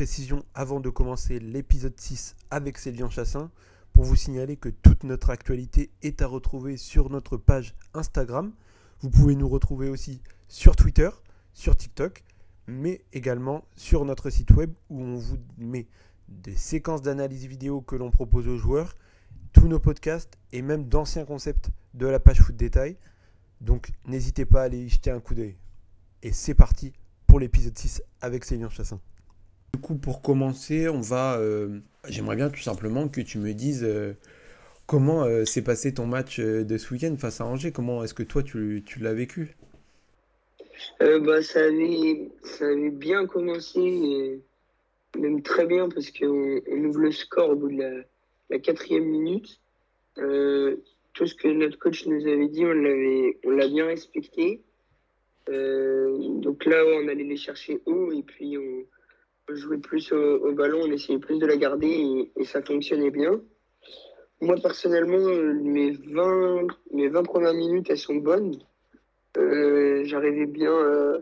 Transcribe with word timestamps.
précision 0.00 0.42
avant 0.54 0.80
de 0.80 0.88
commencer 0.88 1.38
l'épisode 1.38 2.00
6 2.00 2.34
avec 2.50 2.78
Célian 2.78 3.10
Chassin 3.10 3.50
pour 3.92 4.06
vous 4.06 4.16
signaler 4.16 4.56
que 4.56 4.70
toute 4.70 5.04
notre 5.04 5.28
actualité 5.28 5.90
est 6.00 6.22
à 6.22 6.26
retrouver 6.26 6.78
sur 6.78 7.10
notre 7.10 7.36
page 7.36 7.74
Instagram. 7.92 8.50
Vous 9.00 9.10
pouvez 9.10 9.34
nous 9.34 9.46
retrouver 9.46 9.90
aussi 9.90 10.22
sur 10.48 10.74
Twitter, 10.74 11.10
sur 11.52 11.76
TikTok, 11.76 12.24
mais 12.66 13.04
également 13.12 13.66
sur 13.76 14.06
notre 14.06 14.30
site 14.30 14.52
web 14.52 14.72
où 14.88 15.02
on 15.02 15.18
vous 15.18 15.36
met 15.58 15.86
des 16.28 16.56
séquences 16.56 17.02
d'analyse 17.02 17.44
vidéo 17.44 17.82
que 17.82 17.96
l'on 17.96 18.10
propose 18.10 18.48
aux 18.48 18.56
joueurs, 18.56 18.96
tous 19.52 19.68
nos 19.68 19.80
podcasts 19.80 20.38
et 20.52 20.62
même 20.62 20.88
d'anciens 20.88 21.26
concepts 21.26 21.68
de 21.92 22.06
la 22.06 22.20
page 22.20 22.40
Foot 22.40 22.56
Détail. 22.56 22.96
Donc 23.60 23.92
n'hésitez 24.06 24.46
pas 24.46 24.62
à 24.62 24.64
aller 24.64 24.78
y 24.78 24.88
jeter 24.88 25.10
un 25.10 25.20
coup 25.20 25.34
d'œil. 25.34 25.58
Et 26.22 26.32
c'est 26.32 26.54
parti 26.54 26.94
pour 27.26 27.38
l'épisode 27.38 27.76
6 27.76 28.02
avec 28.22 28.46
Célian 28.46 28.70
Chassin. 28.70 28.98
Du 29.74 29.80
coup, 29.80 29.94
pour 29.94 30.22
commencer, 30.22 30.88
on 30.88 31.00
va. 31.00 31.38
euh, 31.38 31.78
J'aimerais 32.08 32.36
bien 32.36 32.48
tout 32.48 32.60
simplement 32.60 33.08
que 33.08 33.20
tu 33.20 33.38
me 33.38 33.52
dises 33.52 33.84
euh, 33.84 34.14
comment 34.86 35.24
euh, 35.24 35.44
s'est 35.44 35.62
passé 35.62 35.94
ton 35.94 36.06
match 36.06 36.40
de 36.40 36.78
ce 36.78 36.92
week-end 36.92 37.14
face 37.18 37.40
à 37.40 37.46
Angers? 37.46 37.72
Comment 37.72 38.02
est-ce 38.02 38.14
que 38.14 38.22
toi 38.22 38.42
tu, 38.42 38.82
l'as 39.00 39.12
vécu? 39.12 39.56
Bah, 40.98 41.42
ça 41.42 41.60
avait, 41.60 42.90
bien 42.90 43.26
commencé, 43.26 44.40
même 45.18 45.42
très 45.42 45.66
bien, 45.66 45.88
parce 45.88 46.10
qu'on 46.10 46.60
on 46.70 46.84
ouvre 46.84 47.00
le 47.00 47.12
score 47.12 47.50
au 47.50 47.56
bout 47.56 47.70
de 47.70 48.04
la, 48.48 48.58
quatrième 48.58 49.04
minute. 49.04 49.60
Tout 50.16 51.26
ce 51.26 51.34
que 51.34 51.48
notre 51.48 51.78
coach 51.78 52.06
nous 52.06 52.26
avait 52.26 52.48
dit, 52.48 52.64
on 52.64 53.50
l'a 53.50 53.68
bien 53.68 53.86
respecté. 53.86 54.62
Donc 55.46 56.64
là, 56.64 56.82
on 56.96 57.08
allait 57.08 57.24
les 57.24 57.36
chercher 57.36 57.80
haut 57.84 58.10
et 58.12 58.22
puis 58.22 58.56
on 58.56 58.84
jouait 59.54 59.78
plus 59.78 60.12
au, 60.12 60.52
ballon, 60.52 60.80
on 60.82 60.92
essayait 60.92 61.18
plus 61.18 61.38
de 61.38 61.46
la 61.46 61.56
garder 61.56 62.30
et, 62.36 62.44
ça 62.44 62.62
fonctionnait 62.62 63.10
bien. 63.10 63.40
Moi, 64.40 64.56
personnellement, 64.56 65.18
mes 65.62 65.90
20, 65.90 66.66
mes 66.92 67.08
20 67.08 67.22
premières 67.24 67.54
minutes, 67.54 67.90
elles 67.90 67.98
sont 67.98 68.16
bonnes. 68.16 68.58
Euh, 69.36 70.02
J'arrivais 70.04 70.46
bien 70.46 70.72
euh, 70.72 71.20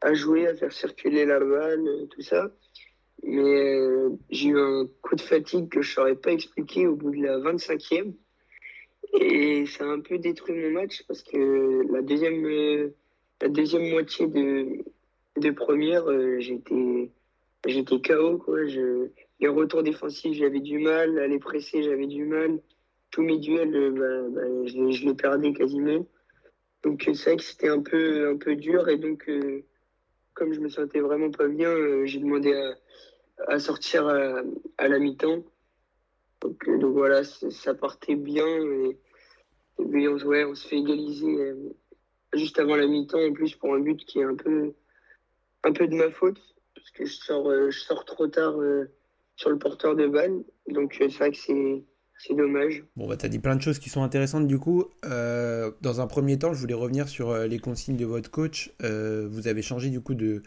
à 0.00 0.14
jouer, 0.14 0.46
à 0.46 0.54
faire 0.54 0.72
circuler 0.72 1.24
la 1.24 1.38
balle, 1.38 1.86
tout 2.10 2.22
ça. 2.22 2.50
Mais 3.22 3.78
euh, 3.78 4.10
j'ai 4.30 4.48
eu 4.48 4.58
un 4.58 4.86
coup 5.02 5.16
de 5.16 5.20
fatigue 5.20 5.68
que 5.68 5.80
je 5.80 5.90
ne 5.90 5.94
saurais 5.94 6.16
pas 6.16 6.32
expliquer 6.32 6.86
au 6.86 6.96
bout 6.96 7.10
de 7.10 7.22
la 7.22 7.38
25e. 7.38 8.14
Et 9.20 9.66
ça 9.66 9.84
a 9.84 9.88
un 9.88 10.00
peu 10.00 10.18
détruit 10.18 10.54
mon 10.54 10.72
match 10.72 11.04
parce 11.06 11.22
que 11.22 11.92
la 11.92 12.02
deuxième, 12.02 12.44
la 13.40 13.48
deuxième 13.48 13.90
moitié 13.90 14.26
de, 14.26 14.84
de 15.36 15.50
première, 15.50 16.04
j'étais 16.40 17.10
j'étais 17.66 18.00
KO. 18.00 18.38
Quoi. 18.38 18.66
Je, 18.66 19.08
les 19.40 19.48
retours 19.48 19.82
défensifs, 19.82 20.34
j'avais 20.34 20.60
du 20.60 20.78
mal. 20.78 21.18
À 21.18 21.26
les 21.26 21.38
presser, 21.38 21.82
j'avais 21.82 22.06
du 22.06 22.24
mal. 22.24 22.60
Tous 23.10 23.22
mes 23.22 23.38
duels, 23.38 23.74
euh, 23.74 23.90
bah, 23.90 24.40
bah, 24.40 24.66
je, 24.66 25.04
les- 25.06 25.14
perdais 25.14 25.52
quasiment. 25.52 26.06
Donc 26.82 27.08
euh, 27.08 27.14
c'est 27.14 27.30
vrai 27.30 27.36
que 27.36 27.42
c'était 27.42 27.68
un 27.68 27.80
peu, 27.80 28.28
un 28.30 28.36
peu 28.36 28.56
dur. 28.56 28.88
Et 28.88 28.98
donc, 28.98 29.28
euh, 29.28 29.64
comme 30.34 30.52
je 30.52 30.60
me 30.60 30.68
sentais 30.68 31.00
vraiment 31.00 31.30
pas 31.30 31.48
bien, 31.48 31.72
j'ai 32.04 32.18
demandé 32.20 32.52
à, 32.54 32.74
à 33.54 33.58
sortir 33.58 34.06
à, 34.06 34.42
à 34.78 34.88
la 34.88 34.98
mi-temps. 34.98 35.44
Donc, 36.42 36.68
voilà, 36.68 37.24
ça 37.24 37.74
partait 37.74 38.14
bien. 38.14 38.46
Et, 38.46 38.98
puis 39.90 40.08
on, 40.08 40.16
on 40.16 40.54
se 40.54 40.68
fait 40.68 40.78
égaliser 40.78 41.54
juste 42.34 42.58
avant 42.58 42.76
la 42.76 42.86
mi-temps, 42.86 43.22
en 43.22 43.32
plus 43.32 43.54
pour 43.56 43.74
un 43.74 43.80
but 43.80 44.04
qui 44.04 44.20
est 44.20 44.24
un 44.24 44.34
peu, 44.36 44.74
un 45.64 45.72
peu 45.72 45.86
de 45.86 45.94
ma 45.94 46.10
faute, 46.10 46.40
parce 46.76 46.90
que 46.90 47.04
je 47.04 47.14
sors, 47.14 47.48
euh, 47.50 47.70
je 47.70 47.80
sors 47.80 48.04
trop 48.04 48.26
tard 48.28 48.60
euh, 48.60 48.90
sur 49.36 49.50
le 49.50 49.58
porteur 49.58 49.96
de 49.96 50.06
balle. 50.06 50.44
Donc 50.68 50.96
euh, 51.00 51.08
c'est 51.10 51.18
vrai 51.18 51.30
que 51.30 51.38
c'est 51.38 51.84
c'est 52.18 52.34
dommage. 52.34 52.82
Bon, 52.96 53.06
bah, 53.06 53.16
tu 53.16 53.26
as 53.26 53.28
dit 53.28 53.38
plein 53.38 53.56
de 53.56 53.62
choses 53.62 53.78
qui 53.78 53.90
sont 53.90 54.02
intéressantes 54.02 54.46
du 54.46 54.58
coup. 54.58 54.86
Euh, 55.04 55.70
dans 55.82 56.00
un 56.00 56.06
premier 56.06 56.38
temps, 56.38 56.54
je 56.54 56.60
voulais 56.60 56.74
revenir 56.74 57.08
sur 57.08 57.30
euh, 57.30 57.46
les 57.46 57.58
consignes 57.58 57.96
de 57.96 58.06
votre 58.06 58.30
coach. 58.30 58.72
Euh, 58.82 59.28
vous 59.30 59.48
avez 59.48 59.62
changé 59.62 59.90
du 59.90 60.00
coup 60.00 60.14
de, 60.14 60.42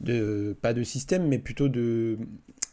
de 0.00 0.54
pas 0.60 0.72
de 0.74 0.82
système, 0.82 1.26
mais 1.28 1.38
plutôt 1.38 1.68
de 1.68 2.18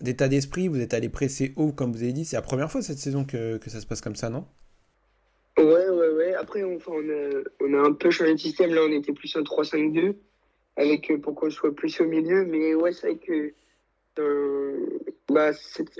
d'état 0.01 0.27
d'esprit. 0.27 0.67
Vous 0.67 0.79
êtes 0.79 0.93
allé 0.93 1.09
presser 1.09 1.53
haut, 1.55 1.71
comme 1.71 1.91
vous 1.91 2.03
avez 2.03 2.13
dit. 2.13 2.25
C'est 2.25 2.35
la 2.35 2.41
première 2.41 2.71
fois 2.71 2.81
cette 2.81 2.97
saison 2.99 3.25
que, 3.25 3.57
que 3.57 3.69
ça 3.69 3.79
se 3.79 3.85
passe 3.85 4.01
comme 4.01 4.15
ça, 4.15 4.29
non? 4.29 4.45
Ouais, 5.57 5.89
ouais, 5.89 6.09
ouais. 6.15 6.33
Après, 6.35 6.63
on, 6.63 6.77
enfin, 6.77 6.91
on, 6.93 7.09
a, 7.09 7.43
on 7.61 7.73
a 7.73 7.87
un 7.87 7.93
peu 7.93 8.09
changé 8.11 8.33
de 8.33 8.39
système. 8.39 8.73
Là, 8.73 8.81
on 8.87 8.91
était 8.91 9.11
plus 9.11 9.33
en 9.35 9.41
3-5-2, 9.41 10.15
avec, 10.79 11.11
pour 11.21 11.35
qu'on 11.35 11.49
soit 11.49 11.75
plus 11.75 11.99
au 11.99 12.05
milieu. 12.05 12.45
Mais 12.45 12.73
ouais, 12.73 12.93
c'est 12.93 13.07
vrai 13.07 13.17
que 13.17 13.53
euh, 14.19 14.99
bah, 15.29 15.51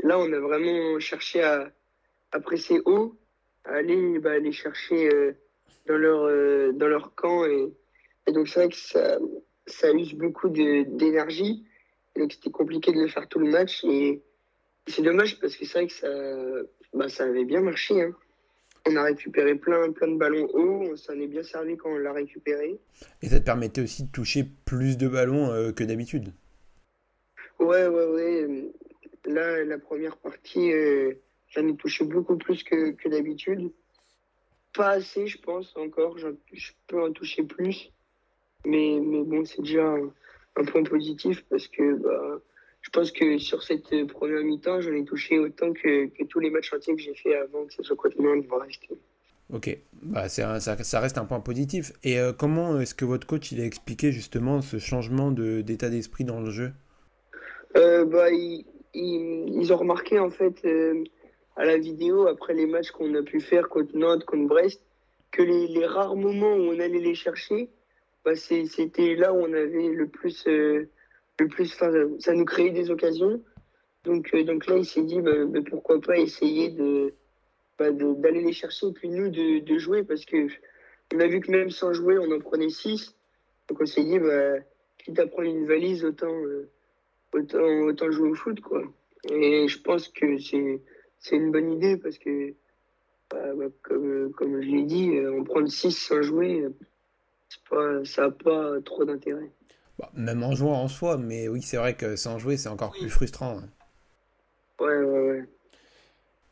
là, 0.03 0.19
on 0.19 0.31
a 0.31 0.39
vraiment 0.39 0.99
cherché 0.99 1.43
à, 1.43 1.71
presser 2.43 2.81
haut, 2.85 3.15
à 3.65 3.75
aller, 3.75 4.19
bah, 4.19 4.31
aller 4.31 4.51
chercher 4.51 5.13
euh, 5.13 5.33
dans, 5.87 5.97
leur, 5.97 6.23
euh, 6.23 6.71
dans 6.73 6.87
leur 6.87 7.13
camp. 7.15 7.45
Et, 7.45 7.71
donc, 8.31 8.47
c'est 8.47 8.59
vrai 8.59 8.69
que 8.69 8.75
ça, 8.75 9.19
ça 9.65 9.91
use 9.91 10.13
beaucoup 10.13 10.49
d'énergie. 10.49 11.65
Donc, 12.15 12.33
c'était 12.33 12.51
compliqué 12.51 12.91
de 12.91 13.01
le 13.01 13.07
faire 13.07 13.27
tout 13.27 13.39
le 13.39 13.49
match. 13.49 13.83
Et 13.83 14.21
c'est 14.87 15.01
dommage 15.01 15.39
parce 15.39 15.55
que 15.55 15.65
c'est 15.65 15.79
vrai 15.79 15.87
que 15.87 15.93
ça, 15.93 16.07
bah, 16.93 17.09
ça 17.09 17.25
avait 17.25 17.45
bien 17.45 17.61
marché. 17.61 18.01
Hein. 18.01 18.15
On 18.85 18.95
a 18.95 19.03
récupéré 19.03 19.55
plein, 19.55 19.91
plein 19.91 20.07
de 20.07 20.17
ballons 20.17 20.49
hauts. 20.53 20.91
On 20.91 20.95
s'en 20.95 21.13
est 21.13 21.27
bien 21.27 21.43
servi 21.43 21.77
quand 21.77 21.89
on 21.89 21.97
l'a 21.97 22.13
récupéré. 22.13 22.79
Et 23.21 23.29
ça 23.29 23.39
te 23.39 23.45
permettait 23.45 23.81
aussi 23.81 24.03
de 24.03 24.11
toucher 24.11 24.45
plus 24.65 24.97
de 24.97 25.07
ballons 25.07 25.51
euh, 25.51 25.71
que 25.71 25.83
d'habitude. 25.83 26.33
Ouais, 27.59 27.87
ouais, 27.87 28.05
ouais. 28.05 28.71
Là, 29.25 29.63
la 29.65 29.77
première 29.77 30.17
partie, 30.17 30.71
euh, 30.71 31.13
j'en 31.49 31.67
ai 31.67 31.75
touché 31.75 32.05
beaucoup 32.05 32.37
plus 32.37 32.63
que, 32.63 32.91
que 32.91 33.09
d'habitude. 33.09 33.71
Pas 34.73 34.91
assez, 34.91 35.27
je 35.27 35.39
pense, 35.39 35.75
encore. 35.75 36.17
Je 36.17 36.71
peux 36.87 37.03
en 37.03 37.11
toucher 37.11 37.43
plus. 37.43 37.91
Mais, 38.65 38.99
mais 39.01 39.23
bon, 39.23 39.45
c'est 39.45 39.61
déjà 39.61 39.85
un, 39.85 40.11
un 40.55 40.63
point 40.63 40.83
positif 40.83 41.45
parce 41.49 41.67
que 41.67 41.95
bah, 41.95 42.41
je 42.81 42.89
pense 42.91 43.11
que 43.11 43.37
sur 43.37 43.61
cette 43.63 43.91
euh, 43.93 44.05
première 44.05 44.43
mi-temps, 44.43 44.81
j'en 44.81 44.93
ai 44.93 45.03
touché 45.03 45.37
autant 45.39 45.73
que, 45.73 46.07
que 46.07 46.23
tous 46.23 46.39
les 46.39 46.49
matchs 46.49 46.73
entiers 46.73 46.95
que 46.95 47.01
j'ai 47.01 47.13
fait 47.13 47.35
avant 47.35 47.65
que 47.65 47.73
ce 47.73 47.83
soit 47.83 47.95
contre 47.95 48.21
Nantes, 48.21 48.45
voire 48.47 48.61
rester. 48.61 48.89
Ok, 49.51 49.77
bah, 50.03 50.25
un- 50.25 50.59
ça, 50.59 50.77
ça 50.83 50.99
reste 50.99 51.17
un 51.17 51.25
point 51.25 51.39
positif. 51.39 51.91
Et 52.03 52.19
euh, 52.19 52.33
comment 52.33 52.79
est-ce 52.79 52.93
que 52.93 53.05
votre 53.05 53.25
coach 53.27 53.51
il 53.51 53.59
a 53.61 53.65
expliqué 53.65 54.11
justement 54.11 54.61
ce 54.61 54.77
changement 54.77 55.31
de, 55.31 55.61
d'état 55.61 55.89
d'esprit 55.89 56.23
dans 56.23 56.39
le 56.39 56.51
jeu? 56.51 56.71
Euh, 57.75 58.05
bah, 58.05 58.31
ils, 58.31 58.65
ils, 58.93 59.59
ils 59.59 59.73
ont 59.73 59.77
remarqué 59.77 60.19
en 60.19 60.29
fait 60.29 60.63
euh, 60.65 61.03
à 61.55 61.65
la 61.65 61.77
vidéo 61.77 62.27
après 62.27 62.53
les 62.53 62.65
matchs 62.67 62.91
qu'on 62.91 63.13
a 63.15 63.23
pu 63.23 63.41
faire 63.41 63.69
contre 63.69 63.95
Nantes, 63.97 64.23
contre 64.25 64.47
Brest, 64.47 64.81
que 65.31 65.41
les, 65.41 65.67
les 65.67 65.85
rares 65.85 66.15
moments 66.15 66.53
où 66.53 66.71
on 66.71 66.79
allait 66.79 66.99
les 66.99 67.15
chercher, 67.15 67.69
bah, 68.23 68.35
c'était 68.35 69.15
là 69.15 69.33
où 69.33 69.37
on 69.37 69.53
avait 69.53 69.89
le 69.89 70.07
plus, 70.07 70.43
plus, 71.47 71.67
ça 71.67 72.33
nous 72.33 72.45
créait 72.45 72.71
des 72.71 72.91
occasions. 72.91 73.41
Donc, 74.03 74.29
euh, 74.33 74.43
donc 74.43 74.65
là, 74.67 74.77
il 74.77 74.85
s'est 74.85 75.03
dit 75.03 75.21
bah, 75.21 75.45
bah, 75.45 75.59
pourquoi 75.69 75.99
pas 75.99 76.17
essayer 76.17 76.69
de 76.69 77.13
bah, 77.77 77.91
d'aller 77.91 78.41
les 78.41 78.53
chercher 78.53 78.87
et 78.87 78.93
puis 78.93 79.09
nous 79.09 79.29
de, 79.29 79.77
jouer 79.77 80.03
parce 80.03 80.25
que 80.25 80.47
on 81.13 81.19
a 81.19 81.27
vu 81.27 81.39
que 81.39 81.51
même 81.51 81.69
sans 81.69 81.93
jouer, 81.93 82.17
on 82.19 82.31
en 82.31 82.39
prenait 82.39 82.69
6. 82.69 83.15
Donc 83.67 83.81
on 83.81 83.85
s'est 83.85 84.03
dit, 84.03 84.19
bah, 84.19 84.59
quitte 84.97 85.19
à 85.19 85.27
prendre 85.27 85.49
une 85.49 85.65
valise, 85.65 86.05
autant. 86.05 86.27
euh, 86.27 86.69
autant, 87.33 87.63
autant 87.83 88.11
jouer 88.11 88.29
au 88.29 88.35
foot, 88.35 88.59
quoi. 88.61 88.83
Et 89.29 89.67
je 89.67 89.81
pense 89.81 90.07
que 90.07 90.37
c'est, 90.37 91.35
une 91.35 91.51
bonne 91.51 91.71
idée 91.71 91.97
parce 91.97 92.17
que, 92.17 92.53
bah, 93.29 93.53
bah, 93.55 93.65
comme, 93.81 94.31
comme 94.33 94.61
je 94.61 94.67
l'ai 94.67 94.83
dit, 94.83 95.17
euh, 95.17 95.39
en 95.39 95.43
prendre 95.43 95.67
6 95.67 95.91
sans 95.91 96.21
jouer, 96.21 96.65
c'est 97.49 97.63
pas, 97.69 98.05
ça 98.05 98.23
n'a 98.23 98.31
pas 98.31 98.81
trop 98.81 99.03
d'intérêt. 99.03 99.51
Bah, 99.99 100.09
Même 100.15 100.41
en 100.41 100.55
jouant 100.55 100.81
en 100.81 100.87
soi, 100.87 101.17
mais 101.17 101.47
oui, 101.47 101.61
c'est 101.61 101.77
vrai 101.77 101.95
que 101.95 102.15
sans 102.15 102.39
jouer, 102.39 102.57
c'est 102.57 102.69
encore 102.69 102.91
Oui. 102.93 102.99
plus 102.99 103.11
frustrant. 103.11 103.59
hein. 103.59 103.69
Ouais, 104.79 104.87
ouais, 105.03 105.19
ouais. 105.29 105.49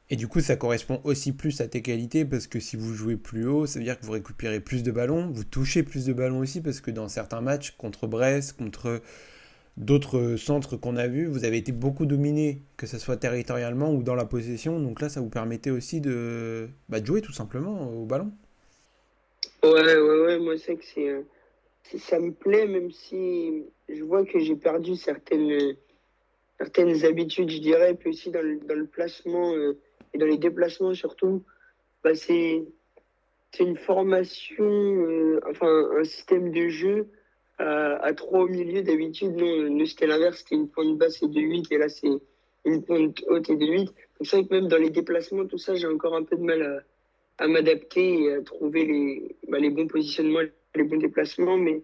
Et 0.09 0.15
du 0.15 0.27
coup, 0.27 0.39
ça 0.41 0.55
correspond 0.55 1.01
aussi 1.03 1.31
plus 1.33 1.59
à 1.61 1.67
tes 1.67 1.81
qualités 1.81 2.23
parce 2.25 2.47
que 2.47 2.59
si 2.59 2.75
vous 2.77 2.93
jouez 2.93 3.17
plus 3.17 3.45
haut, 3.47 3.65
ça 3.65 3.79
veut 3.79 3.85
dire 3.85 3.99
que 3.99 4.05
vous 4.05 4.13
récupérez 4.13 4.59
plus 4.61 4.83
de 4.83 4.91
ballons, 4.91 5.29
vous 5.31 5.43
touchez 5.43 5.83
plus 5.83 6.05
de 6.05 6.13
ballons 6.13 6.39
aussi 6.39 6.61
parce 6.61 6.79
que 6.81 6.91
dans 6.91 7.09
certains 7.09 7.41
matchs, 7.41 7.71
contre 7.77 8.07
Brest, 8.07 8.53
contre 8.57 9.01
d'autres 9.77 10.35
centres 10.37 10.77
qu'on 10.77 10.97
a 10.97 11.07
vus, 11.07 11.27
vous 11.27 11.45
avez 11.45 11.57
été 11.57 11.71
beaucoup 11.73 12.05
dominé, 12.07 12.63
que 12.77 12.87
ce 12.87 12.99
soit 12.99 13.17
territorialement 13.17 13.93
ou 13.93 14.03
dans 14.03 14.15
la 14.15 14.25
possession. 14.25 14.79
Donc 14.81 15.01
là, 15.01 15.09
ça 15.09 15.21
vous 15.21 15.29
permettait 15.29 15.71
aussi 15.71 16.01
de, 16.01 16.69
bah, 16.89 16.99
de 17.01 17.05
jouer 17.07 17.21
tout 17.21 17.33
simplement 17.33 17.89
au 17.91 18.05
ballon. 18.05 18.31
Ouais, 19.63 19.69
ouais, 19.97 20.19
ouais, 20.21 20.39
moi, 20.39 20.57
c'est 20.57 20.75
que 20.77 20.83
c'est, 20.83 21.09
euh, 21.09 21.21
c'est- 21.21 21.36
ça 21.97 22.19
me 22.19 22.31
plaît, 22.31 22.67
même 22.67 22.91
si 22.91 23.63
je 23.89 24.03
vois 24.03 24.25
que 24.25 24.39
j'ai 24.39 24.55
perdu 24.55 24.95
certaines, 24.95 25.75
certaines 26.57 27.05
habitudes, 27.05 27.49
je 27.49 27.59
dirais, 27.59 27.95
puis 27.95 28.09
aussi 28.09 28.31
dans 28.31 28.41
le, 28.41 28.59
dans 28.59 28.75
le 28.75 28.87
placement 28.87 29.53
euh, 29.55 29.77
et 30.13 30.17
dans 30.17 30.25
les 30.25 30.37
déplacements 30.37 30.93
surtout. 30.93 31.43
Bah, 32.03 32.15
c'est, 32.15 32.63
une 33.59 33.77
formation, 33.77 34.63
euh, 34.63 35.39
enfin, 35.49 35.89
un 35.97 36.03
système 36.03 36.51
de 36.51 36.67
jeu 36.67 37.07
à, 37.57 38.13
3 38.13 38.41
au 38.41 38.47
milieu. 38.47 38.83
D'habitude, 38.83 39.35
non, 39.35 39.85
c'était 39.85 40.05
l'inverse, 40.05 40.39
c'était 40.39 40.55
une 40.55 40.69
pointe 40.69 40.95
basse 40.97 41.23
et 41.23 41.27
de 41.27 41.41
8, 41.41 41.71
et 41.71 41.77
là, 41.79 41.89
c'est 41.89 42.07
une 42.65 42.83
pointe 42.83 43.23
haute 43.27 43.49
et 43.49 43.55
de 43.55 43.65
8. 43.65 43.85
Donc, 43.85 43.93
c'est 44.21 44.37
vrai 44.37 44.45
que 44.45 44.53
même 44.53 44.67
dans 44.67 44.77
les 44.77 44.91
déplacements, 44.91 45.45
tout 45.47 45.57
ça, 45.57 45.73
j'ai 45.73 45.87
encore 45.87 46.15
un 46.15 46.23
peu 46.23 46.35
de 46.35 46.43
mal 46.43 46.85
à, 47.39 47.47
m'adapter 47.47 48.23
et 48.23 48.33
à 48.33 48.41
trouver 48.41 48.85
les, 48.85 49.35
bah, 49.47 49.57
les 49.57 49.69
bons 49.69 49.87
positionnements, 49.87 50.41
les 50.77 50.83
bons 50.83 50.97
déplacements. 50.97 51.57
Mais, 51.57 51.81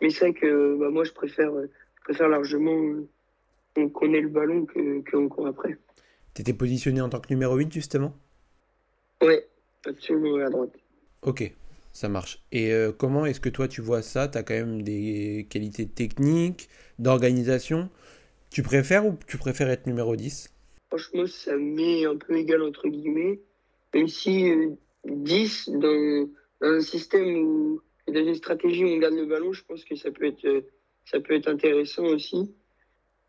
mais 0.00 0.10
c'est 0.10 0.30
vrai 0.30 0.34
que 0.34 0.76
bah, 0.78 0.90
moi, 0.90 1.04
je 1.04 1.12
préfère, 1.12 1.52
je 1.54 2.02
préfère 2.04 2.28
largement 2.28 2.96
qu'on 3.74 4.12
ait 4.12 4.20
le 4.20 4.28
ballon 4.28 4.66
qu'on 5.10 5.28
court 5.28 5.46
après. 5.46 5.78
Tu 6.34 6.42
étais 6.42 6.52
positionné 6.52 7.00
en 7.00 7.08
tant 7.08 7.20
que 7.20 7.28
numéro 7.30 7.56
8, 7.56 7.72
justement? 7.72 8.14
Oui, 9.22 9.34
absolument 9.86 10.36
à 10.44 10.50
droite. 10.50 10.74
Ok, 11.22 11.52
ça 11.92 12.08
marche. 12.08 12.44
Et 12.52 12.72
euh, 12.72 12.92
comment 12.92 13.24
est-ce 13.24 13.40
que 13.40 13.48
toi 13.48 13.68
tu 13.68 13.80
vois 13.80 14.02
ça? 14.02 14.28
Tu 14.28 14.36
as 14.36 14.42
quand 14.42 14.54
même 14.54 14.82
des 14.82 15.46
qualités 15.48 15.86
techniques, 15.86 16.68
d'organisation. 16.98 17.88
Tu 18.50 18.62
préfères 18.62 19.06
ou 19.06 19.16
tu 19.26 19.38
préfères 19.38 19.70
être 19.70 19.86
numéro 19.86 20.14
10 20.14 20.52
Franchement, 20.88 21.26
ça 21.26 21.56
met 21.56 22.04
un 22.04 22.16
peu 22.16 22.36
égal 22.36 22.62
entre 22.62 22.88
guillemets. 22.88 23.40
Même 23.94 24.08
si 24.08 24.52
10, 25.06 25.68
euh, 25.68 26.26
dans, 26.60 26.68
un 26.68 26.80
système 26.80 27.36
où, 27.36 27.80
dans 28.12 28.26
une 28.26 28.34
stratégie 28.34 28.84
où 28.84 28.88
on 28.88 28.98
garde 28.98 29.14
le 29.14 29.26
ballon, 29.26 29.52
je 29.52 29.62
pense 29.64 29.84
que 29.84 29.96
ça 29.96 30.10
peut 30.10 30.26
être, 30.26 30.44
euh, 30.44 30.60
ça 31.04 31.20
peut 31.20 31.34
être 31.34 31.48
intéressant 31.48 32.04
aussi. 32.04 32.54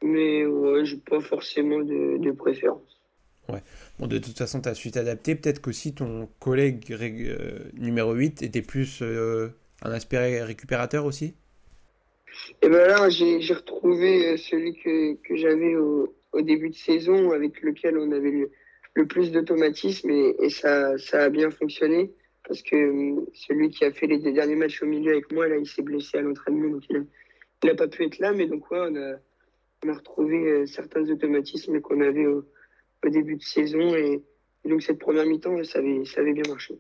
Mais 0.02 0.46
ouais, 0.46 0.86
j'ai 0.86 0.98
pas 0.98 1.22
forcément 1.22 1.80
de, 1.80 2.32
préférence. 2.32 3.00
Ouais. 3.48 3.62
Bon, 4.00 4.08
de 4.08 4.18
toute 4.18 4.38
façon, 4.38 4.62
tu 4.62 4.68
as 4.70 4.76
su 4.76 4.92
t'adapter. 4.92 5.36
Peut-être 5.36 5.62
qu'aussi 5.62 5.96
ton 5.96 6.28
collègue 6.40 6.92
euh, 6.92 7.60
numéro 7.74 8.14
8 8.14 8.42
était 8.42 8.62
plus 8.62 9.00
euh, 9.02 9.50
un 9.84 9.92
aspect 9.92 10.44
récupérateur 10.44 11.06
aussi? 11.06 11.36
Et 12.62 12.68
ben 12.68 12.86
là, 12.88 13.10
j'ai 13.10 13.54
retrouvé 13.54 14.36
celui 14.36 14.76
que, 14.76 15.14
que 15.26 15.38
j'avais 15.38 15.76
au, 15.78 16.14
au, 16.34 16.42
début 16.42 16.70
de 16.70 16.76
saison, 16.76 17.32
avec 17.32 17.62
lequel 17.62 17.98
on 17.98 18.12
avait 18.12 18.32
le, 18.32 18.52
le 18.96 19.08
plus 19.08 19.32
d'automatisme, 19.32 20.10
et, 20.10 20.36
et, 20.42 20.50
ça, 20.50 20.98
ça 20.98 21.24
a 21.24 21.30
bien 21.30 21.50
fonctionné. 21.50 22.12
Parce 22.48 22.62
que 22.62 23.16
celui 23.34 23.70
qui 23.70 23.86
a 23.86 23.92
fait 23.92 24.08
les 24.08 24.20
deux 24.20 24.34
derniers 24.34 24.56
matchs 24.56 24.82
au 24.84 24.86
milieu 24.86 25.14
avec 25.14 25.32
moi, 25.32 25.48
là, 25.48 25.58
il 25.58 25.68
s'est 25.68 25.82
blessé 25.82 26.18
à 26.18 26.22
l'entraînement, 26.22 26.70
donc 26.70 26.84
il 26.90 27.06
n'a 27.64 27.76
pas 27.76 27.88
pu 27.88 28.06
être 28.06 28.20
là. 28.20 28.34
Mais 28.34 28.48
donc, 28.48 28.70
ouais, 28.70 28.80
on 28.80 28.96
a, 28.96 29.16
on 29.84 29.90
a 29.90 29.94
retrouvé 29.94 30.36
euh, 30.36 30.66
certains 30.66 31.10
automatismes 31.10 31.82
qu'on 31.82 32.02
avait 32.02 32.28
au, 32.28 32.46
début 33.10 33.36
de 33.36 33.44
saison. 33.44 33.96
Et, 33.96 34.24
donc 34.68 34.82
cette 34.82 34.98
première 34.98 35.28
mi-temps, 35.28 35.64
ça 35.64 35.78
avait, 35.78 36.06
ça 36.06 36.22
avait 36.22 36.34
bien 36.34 36.44
marché. 36.48 36.76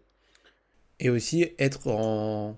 Et 1.00 1.12
aussi 1.12 1.46
être 1.60 1.88
en 1.88 2.58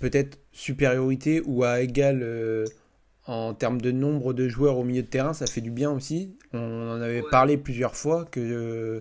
peut-être 0.00 0.38
supériorité 0.50 1.40
ou 1.46 1.62
à 1.62 1.80
égal 1.80 2.20
euh, 2.22 2.64
en 3.26 3.54
termes 3.54 3.80
de 3.80 3.92
nombre 3.92 4.32
de 4.32 4.48
joueurs 4.48 4.78
au 4.78 4.84
milieu 4.84 5.02
de 5.02 5.06
terrain, 5.06 5.32
ça 5.32 5.46
fait 5.46 5.60
du 5.60 5.70
bien 5.70 5.92
aussi. 5.92 6.36
On 6.52 6.58
en 6.58 7.00
avait 7.00 7.22
parlé 7.30 7.56
plusieurs 7.56 7.94
fois 7.94 8.24
que 8.24 8.40
euh, 8.40 9.00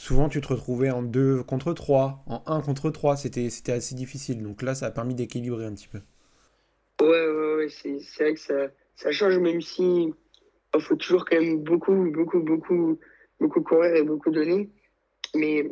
souvent 0.00 0.30
tu 0.30 0.40
te 0.40 0.48
retrouvais 0.48 0.90
en 0.90 1.02
2 1.02 1.42
contre 1.42 1.74
3, 1.74 2.24
en 2.26 2.42
1 2.46 2.62
contre 2.62 2.90
3, 2.90 3.16
c'était 3.16 3.72
assez 3.72 3.94
difficile. 3.94 4.42
Donc 4.42 4.62
là, 4.62 4.74
ça 4.74 4.86
a 4.86 4.90
permis 4.90 5.14
d'équilibrer 5.14 5.66
un 5.66 5.74
petit 5.74 5.88
peu. 5.88 6.00
Ouais, 7.02 7.28
ouais, 7.28 7.54
ouais 7.56 7.68
c'est 7.68 8.00
vrai 8.18 8.34
que 8.34 8.40
ça, 8.40 8.68
ça 8.96 9.12
change, 9.12 9.36
même 9.38 9.60
si 9.60 10.14
il 10.74 10.80
faut 10.80 10.96
toujours 10.96 11.26
quand 11.26 11.38
même 11.38 11.58
beaucoup, 11.58 12.10
beaucoup, 12.10 12.40
beaucoup, 12.40 12.98
beaucoup 13.40 13.60
courir 13.60 13.94
et 13.94 14.02
beaucoup 14.02 14.30
donner. 14.30 14.70
Mais 15.34 15.70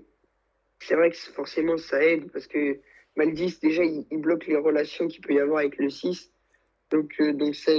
c'est 0.80 0.94
vrai 0.94 1.10
que 1.10 1.16
forcément, 1.16 1.78
ça 1.78 2.04
aide 2.04 2.30
parce 2.30 2.46
que 2.46 2.80
mal 3.16 3.32
10, 3.32 3.60
déjà, 3.60 3.82
il, 3.82 4.06
bloque 4.20 4.46
les 4.46 4.56
relations 4.56 5.08
qu'il 5.08 5.22
peut 5.22 5.32
y 5.32 5.40
avoir 5.40 5.60
avec 5.60 5.78
le 5.78 5.88
6. 5.88 6.30
Donc, 6.90 7.14
euh, 7.20 7.32
donc 7.32 7.54
ça, 7.54 7.72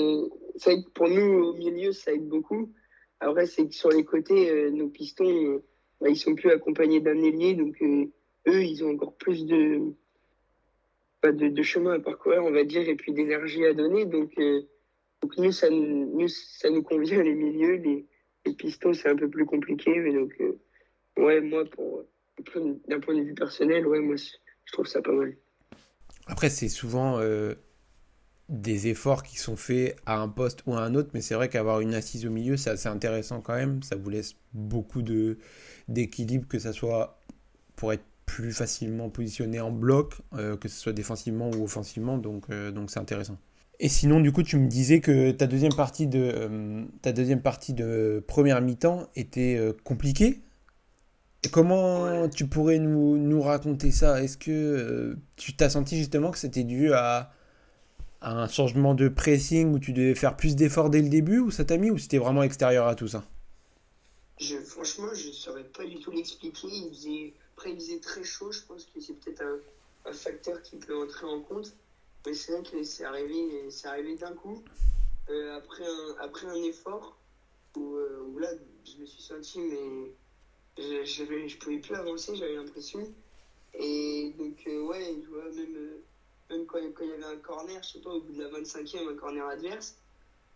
ça, 0.55 0.71
aide 0.71 0.89
pour 0.95 1.09
nous 1.09 1.43
au 1.43 1.53
milieu, 1.53 1.91
ça 1.91 2.11
aide 2.11 2.27
beaucoup. 2.27 2.73
Après, 3.19 3.45
c'est 3.45 3.67
que 3.67 3.73
sur 3.73 3.89
les 3.89 4.03
côtés, 4.03 4.49
euh, 4.49 4.71
nos 4.71 4.87
pistons, 4.87 5.25
euh, 5.25 5.63
bah, 6.01 6.09
ils 6.09 6.17
sont 6.17 6.35
plus 6.35 6.51
accompagnés 6.51 7.01
d'un 7.01 7.21
ailier. 7.21 7.55
Donc, 7.55 7.81
eux, 7.81 8.63
ils 8.63 8.83
ont 8.83 8.91
encore 8.91 9.15
plus 9.15 9.45
de, 9.45 9.93
bah, 11.21 11.31
de, 11.31 11.63
chemin 11.63 11.93
à 11.93 11.99
parcourir, 11.99 12.43
on 12.43 12.51
va 12.51 12.63
dire, 12.63 12.87
et 12.87 12.95
puis 12.95 13.13
d'énergie 13.13 13.65
à 13.65 13.73
donner. 13.73 14.05
Donc, 14.05 14.33
donc 15.21 15.37
nous, 15.37 15.51
ça 15.51 15.69
nous, 15.69 16.27
ça 16.27 16.69
nous 16.69 16.83
convient 16.83 17.23
les 17.23 17.35
milieux, 17.35 17.75
les, 17.75 18.05
pistons, 18.57 18.93
c'est 18.93 19.09
un 19.09 19.15
peu 19.15 19.29
plus 19.29 19.45
compliqué. 19.45 19.91
Mais 19.99 20.13
donc, 20.13 20.33
euh, 20.39 20.59
ouais, 21.17 21.41
moi, 21.41 21.63
d'un 22.87 22.99
point 22.99 23.15
de 23.15 23.21
vue 23.21 23.35
personnel, 23.35 23.85
ouais, 23.85 23.99
moi, 23.99 24.15
je 24.15 24.71
trouve 24.71 24.87
ça 24.87 25.01
pas 25.01 25.11
mal. 25.11 25.35
Après, 26.25 26.49
c'est 26.49 26.69
souvent 26.69 27.19
euh, 27.19 27.53
des 28.49 28.87
efforts 28.87 29.23
qui 29.23 29.37
sont 29.37 29.55
faits 29.55 29.95
à 30.05 30.19
un 30.19 30.27
poste 30.27 30.63
ou 30.65 30.73
à 30.73 30.81
un 30.81 30.95
autre, 30.95 31.09
mais 31.13 31.21
c'est 31.21 31.35
vrai 31.35 31.49
qu'avoir 31.49 31.81
une 31.81 31.93
assise 31.93 32.25
au 32.25 32.31
milieu, 32.31 32.57
c'est 32.57 32.71
assez 32.71 32.89
intéressant 32.89 33.41
quand 33.41 33.55
même. 33.55 33.81
Ça 33.83 33.95
vous 33.95 34.09
laisse 34.09 34.35
beaucoup 34.53 35.01
de, 35.01 35.37
d'équilibre, 35.87 36.47
que 36.47 36.59
ça 36.59 36.73
soit 36.73 37.21
pour 37.75 37.93
être 37.93 38.03
plus 38.25 38.51
facilement 38.51 39.09
positionné 39.09 39.59
en 39.59 39.71
bloc, 39.71 40.15
euh, 40.33 40.57
que 40.57 40.67
ce 40.67 40.79
soit 40.79 40.93
défensivement 40.93 41.49
ou 41.51 41.63
offensivement, 41.63 42.17
donc, 42.17 42.51
donc 42.51 42.91
c'est 42.91 42.99
intéressant. 42.99 43.37
Et 43.79 43.87
sinon, 43.87 44.19
du 44.19 44.31
coup, 44.31 44.43
tu 44.43 44.57
me 44.57 44.67
disais 44.67 44.99
que 44.99 45.31
ta 45.31 45.47
deuxième 45.47 45.73
partie 45.73 46.05
de, 46.07 46.19
euh, 46.19 46.83
ta 47.01 47.13
deuxième 47.13 47.41
partie 47.41 47.73
de 47.73 48.23
première 48.27 48.61
mi-temps 48.61 49.07
était 49.15 49.55
euh, 49.57 49.73
compliquée. 49.83 50.41
comment 51.51 52.27
tu 52.29 52.47
pourrais 52.47 52.79
nous, 52.79 53.17
nous 53.17 53.41
raconter 53.41 53.91
ça? 53.91 54.21
Est-ce 54.21 54.37
que 54.37 54.51
euh, 54.51 55.15
tu 55.37 55.55
t'as 55.55 55.69
senti 55.69 55.97
justement 55.97 56.31
que 56.31 56.37
c'était 56.37 56.65
dû 56.65 56.93
à, 56.93 57.31
un 58.21 58.47
changement 58.47 58.95
de 58.95 59.07
pressing 59.07 59.73
où 59.73 59.79
tu 59.79 59.93
devais 59.93 60.15
faire 60.15 60.35
plus 60.35 60.55
d'efforts 60.55 60.89
dès 60.89 61.01
le 61.01 61.09
début 61.09 61.39
ou 61.39 61.51
ça 61.51 61.65
t'a 61.65 61.77
mis 61.77 61.89
ou 61.89 61.97
c'était 61.97 62.17
vraiment 62.17 62.43
extérieur 62.43 62.87
à 62.87 62.95
tout 62.95 63.07
ça? 63.07 63.23
Franchement, 64.65 65.13
je 65.13 65.27
ne 65.27 65.33
saurais 65.33 65.65
pas 65.65 65.85
du 65.85 65.99
tout 65.99 66.11
l'expliquer. 66.11 66.67
Il 66.71 66.89
faisait, 66.89 67.33
après, 67.55 67.71
il 67.71 67.75
faisait 67.75 67.99
très 67.99 68.23
chaud. 68.23 68.51
Je 68.51 68.61
pense 68.61 68.85
que 68.85 69.01
c'est 69.01 69.13
peut-être 69.13 69.43
un, 70.05 70.13
facteur 70.13 70.61
qui 70.61 70.77
peut 70.77 70.97
entrer 70.97 71.25
en 71.25 71.41
compte. 71.41 71.73
Mais 72.25 72.33
c'est 72.33 72.53
vrai 72.53 72.63
que 72.63 72.83
c'est 72.83 73.03
arrivé, 73.03 73.69
arrivé 73.83 74.15
d'un 74.15 74.33
coup, 74.33 74.63
euh, 75.29 75.57
après, 75.57 75.83
un, 75.85 76.23
après 76.23 76.47
un 76.47 76.63
effort, 76.63 77.17
où, 77.75 77.95
euh, 77.95 78.25
où, 78.27 78.39
là, 78.39 78.49
je 78.85 79.01
me 79.01 79.05
suis 79.05 79.21
senti, 79.21 79.59
mais 79.59 80.11
je, 80.77 81.05
je 81.05 81.57
pouvais 81.57 81.79
plus 81.79 81.95
avancer, 81.95 82.35
j'avais 82.35 82.55
l'impression. 82.55 83.07
Et 83.73 84.33
donc, 84.37 84.57
euh, 84.67 84.87
ouais, 84.87 85.15
je 85.23 85.29
vois, 85.29 85.45
même, 85.51 86.01
même 86.49 86.65
quand, 86.65 86.79
il 86.79 87.07
y 87.07 87.11
avait 87.11 87.23
un 87.23 87.37
corner, 87.37 87.81
je 87.83 87.93
sais 87.93 87.99
pas, 87.99 88.09
au 88.09 88.21
bout 88.21 88.33
de 88.33 88.41
la 88.41 88.49
25e, 88.49 89.11
un 89.11 89.15
corner 89.15 89.45
adverse, 89.47 89.95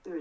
je, 0.05 0.11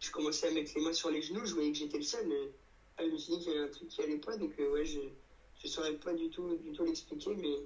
je, 0.00 0.10
commençais 0.10 0.48
à 0.48 0.50
mettre 0.52 0.72
les 0.76 0.82
mains 0.82 0.92
sur 0.92 1.10
les 1.10 1.22
genoux, 1.22 1.44
je 1.46 1.54
voyais 1.54 1.72
que 1.72 1.78
j'étais 1.78 1.98
le 1.98 2.02
seul, 2.02 2.26
mais 2.26 2.50
ah, 2.98 3.02
je 3.04 3.10
me 3.10 3.18
suis 3.18 3.32
dit 3.34 3.44
qu'il 3.44 3.52
y 3.52 3.56
avait 3.56 3.66
un 3.66 3.70
truc 3.70 3.88
qui 3.88 4.02
allait 4.02 4.18
pas, 4.18 4.36
donc 4.36 4.52
ouais, 4.58 4.84
je 4.84 4.98
ne 4.98 5.68
saurais 5.68 5.94
pas 5.94 6.12
du 6.12 6.28
tout, 6.30 6.56
du 6.56 6.72
tout 6.72 6.84
l'expliquer, 6.84 7.34
mais 7.36 7.56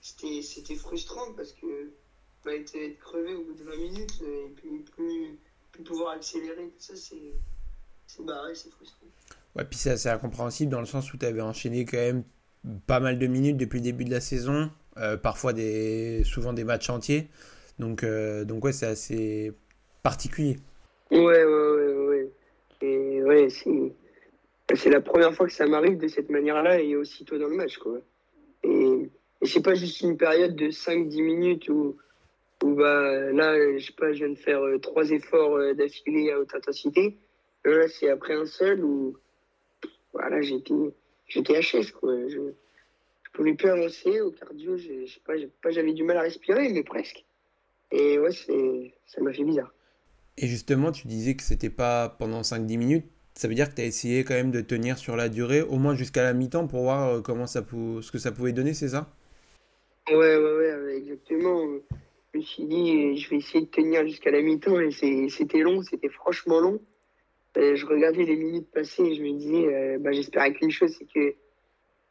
c'était 0.00 0.74
frustrant 0.74 1.32
parce 1.34 1.52
que 1.52 1.90
va 2.44 2.54
être, 2.54 2.98
crevé 3.00 3.34
au 3.34 3.44
bout 3.44 3.54
de 3.54 3.64
20 3.64 3.76
minutes 3.76 4.22
et 4.22 4.48
puis 4.56 4.84
plus, 4.92 5.38
pouvoir 5.84 6.16
accélérer, 6.16 6.68
tout 6.68 6.80
ça, 6.80 6.94
c'est 6.96 8.24
barré, 8.24 8.54
c'est 8.54 8.70
frustrant. 8.70 9.06
Ouais, 9.54 9.64
puis 9.64 9.78
c'est 9.78 9.90
assez 9.90 10.08
incompréhensible 10.08 10.70
dans 10.70 10.80
le 10.80 10.86
sens 10.86 11.12
où 11.12 11.18
tu 11.18 11.26
avais 11.26 11.40
enchaîné 11.40 11.84
quand 11.84 11.98
même 11.98 12.24
pas 12.86 13.00
mal 13.00 13.18
de 13.18 13.26
minutes 13.26 13.56
depuis 13.56 13.78
le 13.78 13.84
début 13.84 14.04
de 14.04 14.10
la 14.10 14.20
saison, 14.20 14.52
euh, 14.52 14.66
parfois 15.22 15.52
des, 15.52 16.22
souvent 16.24 16.52
des 16.52 16.64
matchs 16.64 16.90
entiers. 16.90 17.28
Donc, 17.78 18.02
euh, 18.02 18.44
donc 18.44 18.64
ouais, 18.64 18.72
c'est 18.72 18.86
assez 18.86 19.52
particulier. 20.02 20.56
Ouais, 21.10 21.18
ouais, 21.20 21.44
ouais, 21.44 22.06
ouais. 22.06 22.30
Et 22.80 23.22
ouais, 23.22 23.48
c'est 23.50 24.90
la 24.90 25.00
première 25.00 25.34
fois 25.34 25.46
que 25.46 25.52
ça 25.52 25.66
m'arrive 25.66 25.98
de 25.98 26.08
cette 26.08 26.28
manière-là 26.28 26.80
et 26.80 26.96
aussitôt 26.96 27.38
dans 27.38 27.48
le 27.48 27.56
match, 27.56 27.78
quoi. 27.78 27.98
Et, 28.64 29.10
et 29.40 29.46
c'est 29.46 29.62
pas 29.62 29.74
juste 29.74 30.00
une 30.00 30.16
période 30.16 30.56
de 30.56 30.70
5-10 30.70 31.22
minutes 31.22 31.68
où, 31.68 31.96
où 32.64 32.74
bah, 32.74 33.32
là, 33.32 33.78
je 33.78 33.84
sais 33.84 33.92
pas, 33.92 34.12
je 34.12 34.24
viens 34.24 34.34
de 34.34 34.38
faire 34.38 34.62
euh, 34.62 34.78
trois 34.78 35.10
efforts 35.10 35.56
euh, 35.56 35.74
d'affilée 35.74 36.32
à 36.32 36.40
haute 36.40 36.54
intensité. 36.54 37.16
Là, 37.64 37.88
c'est 37.88 38.08
après 38.08 38.34
un 38.34 38.46
seul 38.46 38.84
où 38.84 39.16
voilà, 40.12 40.40
j'étais, 40.40 40.74
j'étais 41.28 41.60
HS, 41.60 41.92
quoi. 41.92 42.14
Je 43.28 43.36
pouvais 43.36 43.54
plus 43.54 43.68
avancer 43.68 44.20
au 44.20 44.30
cardio, 44.30 44.76
je, 44.76 45.06
sais 45.06 45.20
pas, 45.24 45.34
pas 45.62 45.70
j'avais 45.70 45.92
du 45.92 46.02
mal 46.02 46.16
à 46.16 46.22
respirer, 46.22 46.68
mais 46.70 46.82
presque. 46.82 47.24
Et 47.92 48.18
ouais, 48.18 48.32
c'est, 48.32 48.94
ça 49.06 49.20
m'a 49.22 49.32
fait 49.32 49.44
bizarre. 49.44 49.72
Et 50.36 50.46
justement, 50.46 50.92
tu 50.92 51.06
disais 51.06 51.34
que 51.34 51.42
c'était 51.42 51.70
pas 51.70 52.08
pendant 52.08 52.42
5-10 52.42 52.76
minutes. 52.76 53.06
Ça 53.34 53.48
veut 53.48 53.54
dire 53.54 53.70
que 53.70 53.74
tu 53.74 53.82
as 53.82 53.86
essayé 53.86 54.24
quand 54.24 54.34
même 54.34 54.50
de 54.50 54.60
tenir 54.60 54.98
sur 54.98 55.16
la 55.16 55.28
durée, 55.28 55.62
au 55.62 55.76
moins 55.76 55.94
jusqu'à 55.94 56.22
la 56.22 56.32
mi-temps, 56.32 56.66
pour 56.66 56.82
voir 56.82 57.08
euh, 57.08 57.20
comment 57.20 57.46
ça 57.46 57.64
ce 57.70 58.10
que 58.10 58.18
ça 58.18 58.32
pouvait 58.32 58.52
donner, 58.52 58.74
c'est 58.74 58.88
ça? 58.88 59.08
Ouais, 60.10 60.36
ouais, 60.36 60.74
ouais, 60.76 60.96
exactement 60.96 61.80
je 62.32 62.38
me 62.38 62.42
suis 62.42 62.64
dit, 62.64 63.16
je 63.16 63.30
vais 63.30 63.36
essayer 63.36 63.64
de 63.64 63.70
tenir 63.70 64.06
jusqu'à 64.06 64.30
la 64.30 64.42
mi-temps 64.42 64.78
et 64.80 64.90
c'était 65.30 65.60
long, 65.60 65.82
c'était 65.82 66.08
franchement 66.08 66.60
long. 66.60 66.80
je 67.56 67.86
regardais 67.86 68.24
les 68.24 68.36
minutes 68.36 68.70
passer 68.70 69.02
et 69.02 69.14
je 69.14 69.22
me 69.22 69.32
disais, 69.32 69.74
euh, 69.74 69.98
bah, 69.98 70.12
j'espérais 70.12 70.52
qu'une 70.52 70.70
chose, 70.70 70.94
c'est 70.98 71.36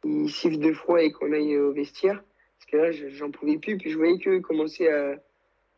qu'il 0.02 0.30
siffle 0.30 0.58
deux 0.58 0.74
fois 0.74 1.02
et 1.02 1.12
qu'on 1.12 1.32
aille 1.32 1.56
au 1.58 1.72
vestiaire. 1.72 2.22
Parce 2.58 2.70
que 2.70 2.76
là, 2.76 3.08
j'en 3.12 3.30
pouvais 3.30 3.58
plus. 3.58 3.76
Puis 3.78 3.90
je 3.90 3.96
voyais 3.96 4.18
qu'eux 4.18 4.40
commençaient 4.40 4.90
à, 4.90 5.16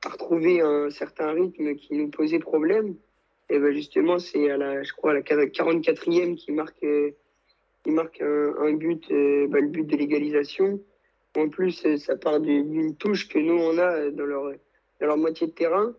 retrouver 0.05 0.63
un 0.63 0.89
certain 0.89 1.33
rythme 1.33 1.75
qui 1.75 1.95
nous 1.95 2.09
posait 2.09 2.39
problème. 2.39 2.97
Et 3.51 3.59
ben 3.59 3.73
justement, 3.73 4.19
c'est 4.19 4.51
à 4.51 4.57
la, 4.57 4.83
je 4.83 4.93
crois, 4.93 5.13
la 5.13 5.21
44e 5.21 6.37
qui 6.37 6.53
marque, 6.53 6.87
qui 7.85 7.91
marque 7.91 8.23
un, 8.23 8.73
but, 8.73 9.07
ben, 9.11 9.61
le 9.65 9.69
but 9.69 9.87
de 9.87 9.97
l'égalisation. 9.97 10.81
En 11.37 11.49
plus, 11.49 11.85
ça 11.99 12.17
part 12.17 12.41
d'une 12.41 12.97
touche 12.97 13.29
que 13.29 13.39
nous, 13.39 13.59
on 13.59 13.77
a 13.79 14.11
dans 14.11 14.25
leur, 14.25 14.53
dans 15.01 15.07
leur 15.07 15.17
moitié 15.17 15.49
de 15.49 15.53
terrain, 15.53 15.95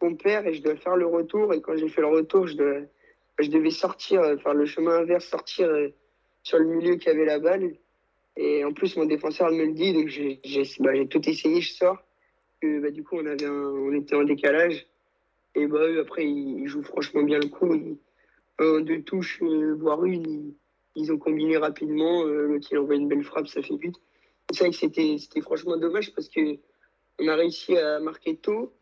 qu'on 0.00 0.14
perd 0.14 0.46
et 0.46 0.54
je 0.54 0.62
dois 0.62 0.76
faire 0.76 0.96
le 0.96 1.06
retour. 1.06 1.54
Et 1.54 1.60
quand 1.60 1.76
j'ai 1.76 1.88
fait 1.88 2.00
le 2.00 2.08
retour, 2.08 2.46
je, 2.46 2.56
dois, 2.56 2.80
je 3.38 3.50
devais 3.50 3.70
sortir, 3.70 4.22
faire 4.42 4.54
le 4.54 4.66
chemin 4.66 4.98
inverse, 4.98 5.26
sortir 5.26 5.68
sur 6.48 6.58
le 6.58 6.64
milieu 6.64 6.96
qui 6.96 7.10
avait 7.10 7.26
la 7.26 7.38
balle. 7.38 7.74
Et 8.36 8.64
en 8.64 8.72
plus, 8.72 8.96
mon 8.96 9.04
défenseur 9.04 9.50
me 9.50 9.66
le 9.66 9.72
dit, 9.72 9.92
donc 9.92 10.08
j'ai 10.08 10.40
bah, 10.80 10.92
tout 11.10 11.28
essayé, 11.28 11.60
je 11.60 11.72
sors. 11.72 12.02
Bah, 12.62 12.90
du 12.90 13.04
coup, 13.04 13.16
on, 13.16 13.26
avait 13.26 13.46
on 13.46 13.92
était 13.92 14.14
en 14.14 14.24
décalage. 14.24 14.86
Et 15.54 15.66
bah, 15.66 15.84
après, 16.00 16.24
ils, 16.24 16.66
jouent 16.66 16.82
franchement 16.82 17.22
bien 17.22 17.38
le 17.38 17.48
coup. 17.48 17.98
un, 18.58 18.80
deux 18.80 19.02
touches, 19.02 19.42
euh, 19.42 19.74
voire 19.74 20.04
une, 20.04 20.54
ils, 20.94 21.12
ont 21.12 21.18
combiné 21.18 21.58
rapidement. 21.58 22.24
Euh, 22.24 22.46
L'autre, 22.46 22.68
il 22.70 22.78
envoie 22.78 22.94
une 22.94 23.08
belle 23.08 23.24
frappe, 23.24 23.48
ça 23.48 23.60
fait 23.60 23.76
but. 23.76 23.94
C'est 24.50 24.60
vrai 24.60 24.70
que 24.70 24.76
c'était 24.76 25.40
franchement 25.42 25.76
dommage 25.76 26.14
parce 26.14 26.30
que 26.30 26.56
on 27.18 27.28
a 27.28 27.34
réussi 27.34 27.76
à 27.76 28.00
marquer 28.00 28.36
tôt, 28.36 28.72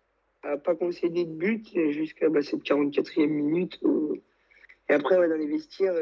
à 0.42 0.56
pas 0.56 0.76
concéder 0.76 1.24
de 1.24 1.32
but 1.32 1.66
jusqu'à 1.90 2.28
bah, 2.28 2.42
cette 2.42 2.62
44e 2.62 3.26
minute. 3.26 3.80
Et 4.88 4.92
après, 4.92 5.16
dans 5.16 5.34
les 5.34 5.46
vestiaires, 5.46 5.96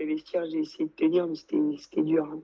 euh, 0.00 0.04
les 0.04 0.14
vestiaires, 0.14 0.44
j'ai 0.50 0.58
essayé 0.58 0.86
de 0.86 0.92
tenir, 0.92 1.26
mais 1.26 1.34
c'était 1.36 2.02
dur. 2.02 2.24
Hein. 2.24 2.42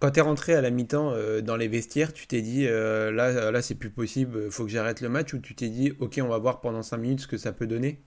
Quand 0.00 0.12
tu 0.12 0.20
es 0.20 0.22
rentré 0.22 0.54
à 0.54 0.60
la 0.60 0.70
mi-temps 0.70 1.10
euh, 1.12 1.40
dans 1.40 1.56
les 1.56 1.66
vestiaires, 1.66 2.12
tu 2.12 2.28
t'es 2.28 2.40
dit 2.40 2.66
euh, 2.68 3.10
là, 3.10 3.50
là 3.50 3.62
c'est 3.62 3.74
plus 3.74 3.90
possible, 3.90 4.42
il 4.44 4.50
faut 4.50 4.62
que 4.62 4.70
j'arrête 4.70 5.00
le 5.00 5.08
match 5.08 5.34
ou 5.34 5.40
tu 5.40 5.56
t'es 5.56 5.68
dit 5.68 5.92
ok, 5.98 6.20
on 6.22 6.28
va 6.28 6.38
voir 6.38 6.60
pendant 6.60 6.82
5 6.82 6.98
minutes 6.98 7.20
ce 7.20 7.26
que 7.26 7.36
ça 7.36 7.52
peut 7.52 7.66
donner? 7.66 7.98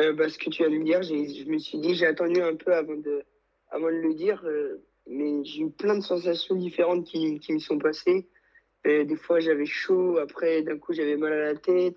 Euh, 0.00 0.12
bah, 0.12 0.28
Ce 0.28 0.36
que 0.36 0.50
tu 0.50 0.62
viens 0.62 0.70
de 0.70 0.76
me 0.76 0.84
dire, 0.84 1.02
je 1.02 1.50
me 1.50 1.58
suis 1.58 1.78
dit, 1.78 1.94
j'ai 1.94 2.06
attendu 2.06 2.42
un 2.42 2.54
peu 2.54 2.74
avant 2.74 2.96
de, 2.96 3.22
avant 3.70 3.86
de 3.86 3.96
le 3.96 4.14
dire, 4.14 4.44
mais 5.06 5.42
j'ai 5.44 5.62
eu 5.62 5.70
plein 5.70 5.96
de 5.96 6.02
sensations 6.02 6.54
différentes 6.54 7.06
qui, 7.06 7.38
qui 7.40 7.54
me 7.54 7.58
sont 7.58 7.78
passées. 7.78 8.28
des 8.84 9.16
fois, 9.16 9.40
j'avais 9.40 9.66
chaud, 9.66 10.18
après, 10.18 10.62
d'un 10.62 10.78
coup, 10.78 10.92
j'avais 10.92 11.16
mal 11.16 11.32
à 11.32 11.52
la 11.52 11.54
tête. 11.54 11.96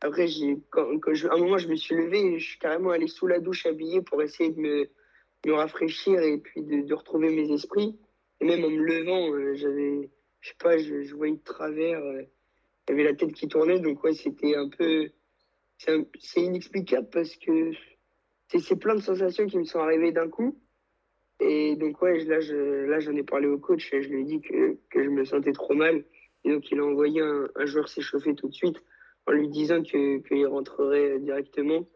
Après, 0.00 0.26
quand, 0.70 0.98
quand 1.00 1.12
à 1.12 1.34
un 1.34 1.38
moment, 1.38 1.58
je 1.58 1.68
me 1.68 1.76
suis 1.76 1.94
levé 1.94 2.38
je 2.38 2.44
suis 2.44 2.58
carrément 2.58 2.90
allé 2.90 3.06
sous 3.06 3.26
la 3.26 3.40
douche 3.40 3.64
habillé 3.64 4.02
pour 4.02 4.20
essayer 4.22 4.50
de 4.50 4.60
me 4.60 4.90
me 5.46 5.54
rafraîchir 5.54 6.20
et 6.20 6.38
puis 6.38 6.62
de, 6.62 6.94
retrouver 6.94 7.30
mes 7.30 7.50
esprits. 7.52 7.98
Et 8.40 8.44
même 8.44 8.64
en 8.64 8.70
me 8.70 8.82
levant, 8.82 9.32
euh, 9.32 9.54
j'avais, 9.54 10.10
je 10.40 10.48
sais 10.48 10.56
pas, 10.58 10.76
je, 10.78 11.14
voyais 11.14 11.34
de 11.34 11.42
travers, 11.42 12.02
euh, 12.02 12.22
j'avais 12.88 13.04
la 13.04 13.14
tête 13.14 13.32
qui 13.32 13.48
tournait, 13.48 13.80
donc 13.80 14.02
ouais, 14.04 14.14
c'était 14.14 14.56
un 14.56 14.68
peu, 14.68 15.10
c'est 15.78 16.42
inexplicable 16.42 17.08
parce 17.10 17.36
que 17.36 17.72
c'est 18.48 18.76
plein 18.76 18.94
de 18.94 19.00
sensations 19.00 19.46
qui 19.46 19.58
me 19.58 19.64
sont 19.64 19.80
arrivées 19.80 20.12
d'un 20.12 20.28
coup. 20.28 20.58
Et 21.40 21.76
donc 21.76 22.00
ouais, 22.02 22.24
là, 22.24 22.40
je, 22.40 22.86
là, 22.86 23.00
j'en 23.00 23.16
ai 23.16 23.24
parlé 23.24 23.46
au 23.46 23.58
coach 23.58 23.92
et 23.92 24.02
je 24.02 24.08
lui 24.08 24.20
ai 24.20 24.24
dit 24.24 24.40
que, 24.40 24.78
que 24.90 25.02
je 25.02 25.08
me 25.08 25.24
sentais 25.24 25.52
trop 25.52 25.74
mal. 25.74 26.04
Et 26.44 26.50
donc 26.50 26.70
il 26.70 26.78
a 26.78 26.84
envoyé 26.84 27.20
un, 27.20 27.48
un 27.56 27.66
joueur 27.66 27.88
s'échauffer 27.88 28.34
tout 28.34 28.48
de 28.48 28.54
suite 28.54 28.76
en 29.26 29.32
lui 29.32 29.48
disant 29.48 29.82
qu'il 29.82 30.46
rentrerait 30.46 31.18
directement. 31.18 31.86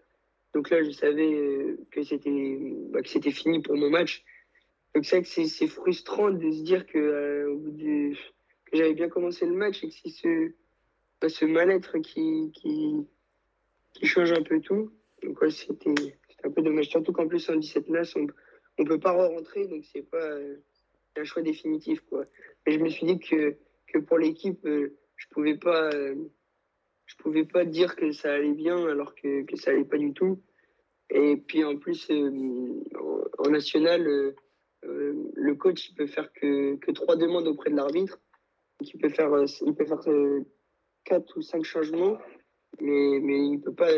Donc 0.55 0.71
là, 0.71 0.83
je 0.83 0.90
savais 0.90 1.33
euh, 1.33 1.78
que 1.90 2.02
c'était 2.02 2.59
bah, 2.90 3.02
que 3.02 3.09
c'était 3.09 3.31
fini 3.31 3.61
pour 3.61 3.76
mon 3.76 3.90
match. 3.90 4.25
Donc 4.95 5.05
c'est 5.05 5.23
que 5.23 5.28
c'est 5.28 5.67
frustrant 5.67 6.31
de 6.31 6.50
se 6.50 6.62
dire 6.62 6.87
que, 6.87 6.99
euh, 6.99 8.14
que 8.64 8.76
j'avais 8.76 8.95
bien 8.95 9.09
commencé 9.09 9.47
le 9.47 9.55
match 9.55 9.85
et 9.85 9.88
que 9.88 9.95
c'est 9.95 10.09
ce, 10.09 10.52
bah, 11.21 11.28
ce 11.28 11.45
mal-être 11.45 11.99
qui, 11.99 12.50
qui, 12.55 13.07
qui, 13.93 14.07
change 14.07 14.33
un 14.33 14.43
peu 14.43 14.61
tout. 14.61 14.90
Donc 15.23 15.40
ouais, 15.43 15.50
c'était 15.50 15.95
un 16.43 16.50
peu 16.50 16.62
dommage. 16.62 16.88
Surtout 16.88 17.12
qu'en 17.12 17.28
plus, 17.28 17.49
en 17.50 17.57
17 17.57 17.88
matchs, 17.90 18.17
on 18.17 18.26
ne 18.83 18.88
peut 18.88 18.99
pas 18.99 19.12
re-rentrer, 19.12 19.67
donc 19.67 19.85
c'est 19.93 20.09
pas 20.09 20.25
euh, 20.25 20.57
un 21.17 21.25
choix 21.25 21.43
définitif. 21.43 22.00
Quoi. 22.09 22.25
Mais 22.67 22.73
je 22.73 22.78
me 22.78 22.88
suis 22.88 23.07
dit 23.07 23.19
que, 23.19 23.57
que 23.87 23.99
pour 23.99 24.19
l'équipe, 24.19 24.61
je 24.64 25.26
pouvais 25.31 25.57
pas 25.57 25.90
je 27.09 27.17
pouvais 27.17 27.45
pas 27.45 27.65
dire 27.65 27.97
que 27.97 28.12
ça 28.12 28.33
allait 28.33 28.53
bien 28.53 28.87
alors 28.87 29.15
que, 29.15 29.43
que 29.43 29.57
ça 29.57 29.71
allait 29.71 29.85
pas 29.85 29.97
du 29.97 30.12
tout. 30.12 30.41
Et 31.11 31.37
puis 31.37 31.65
en 31.65 31.77
plus, 31.79 32.09
euh, 32.11 32.85
en 33.38 33.50
national, 33.50 34.07
euh, 34.07 34.37
euh, 34.85 35.15
le 35.35 35.55
coach 35.55 35.88
il 35.88 35.95
peut 35.95 36.07
faire 36.07 36.31
que, 36.35 36.77
que 36.77 36.93
trois 36.93 37.17
demandes 37.17 37.49
auprès 37.49 37.71
de 37.71 37.77
l'arbitre. 37.77 38.21
Il 38.81 39.00
peut 39.00 39.09
faire, 39.09 39.33
il 39.67 39.75
peut 39.75 39.87
faire 39.87 40.05
quatre 41.05 41.37
ou 41.37 41.43
cinq 41.43 41.65
changements, 41.65 42.19
mais, 42.81 43.19
mais 43.21 43.38
il 43.38 43.53
ne 43.55 43.59
peut 43.59 43.75
pas 43.75 43.91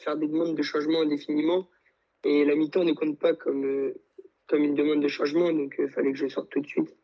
faire 0.00 0.16
des 0.18 0.26
demandes 0.26 0.54
de 0.54 0.62
changement 0.62 1.00
indéfiniment. 1.00 1.70
Et 2.24 2.44
la 2.44 2.56
mi-temps 2.56 2.84
ne 2.84 2.92
compte 2.92 3.18
pas 3.18 3.34
comme, 3.34 3.94
comme 4.48 4.64
une 4.64 4.74
demande 4.74 5.00
de 5.00 5.08
changement, 5.08 5.50
donc 5.52 5.76
il 5.78 5.88
fallait 5.88 6.12
que 6.12 6.18
je 6.18 6.28
sorte 6.28 6.50
tout 6.50 6.60
de 6.60 6.66
suite. 6.66 6.94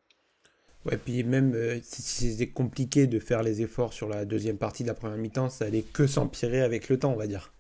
Ouais, 0.85 0.97
puis 0.97 1.23
même 1.23 1.55
euh, 1.55 1.79
si 1.83 2.03
c'était 2.03 2.49
compliqué 2.49 3.07
de 3.07 3.21
faire 3.21 3.43
les 3.43 3.63
efforts 3.63 3.93
sur 3.93 4.09
la 4.09 4.25
deuxième 4.25 4.59
partie 4.59 4.83
de 4.83 4.89
la 4.89 4.95
première 4.95 5.17
mi-temps, 5.17 5.49
ça 5.49 5.67
allait 5.67 5.83
que 5.83 6.07
s'empirer 6.07 6.61
avec 6.61 6.89
le 6.89 6.99
temps, 6.99 7.13
on 7.13 7.17
va 7.17 7.29
dire. 7.29 7.53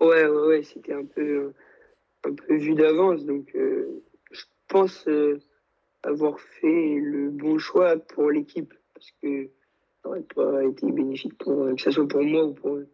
Ouais, 0.00 0.26
ouais, 0.26 0.46
ouais, 0.46 0.62
c'était 0.62 0.92
un 0.92 1.04
peu, 1.04 1.52
un 2.24 2.32
peu 2.32 2.56
vu 2.56 2.74
d'avance. 2.74 3.24
Donc, 3.24 3.50
euh, 3.56 4.02
je 4.30 4.42
pense 4.68 5.08
euh, 5.08 5.40
avoir 6.04 6.38
fait 6.40 6.98
le 7.00 7.30
bon 7.30 7.58
choix 7.58 7.96
pour 7.96 8.30
l'équipe. 8.30 8.72
Parce 8.94 9.10
que 9.22 9.46
ça 10.02 10.08
n'aurait 10.08 10.22
pas 10.34 10.64
été 10.64 10.90
bénéfique, 10.92 11.36
pour, 11.38 11.74
que 11.74 11.82
ce 11.82 11.90
soit 11.90 12.06
pour 12.06 12.22
moi 12.22 12.44
ou 12.44 12.54
pour 12.54 12.76
eux. 12.76 12.88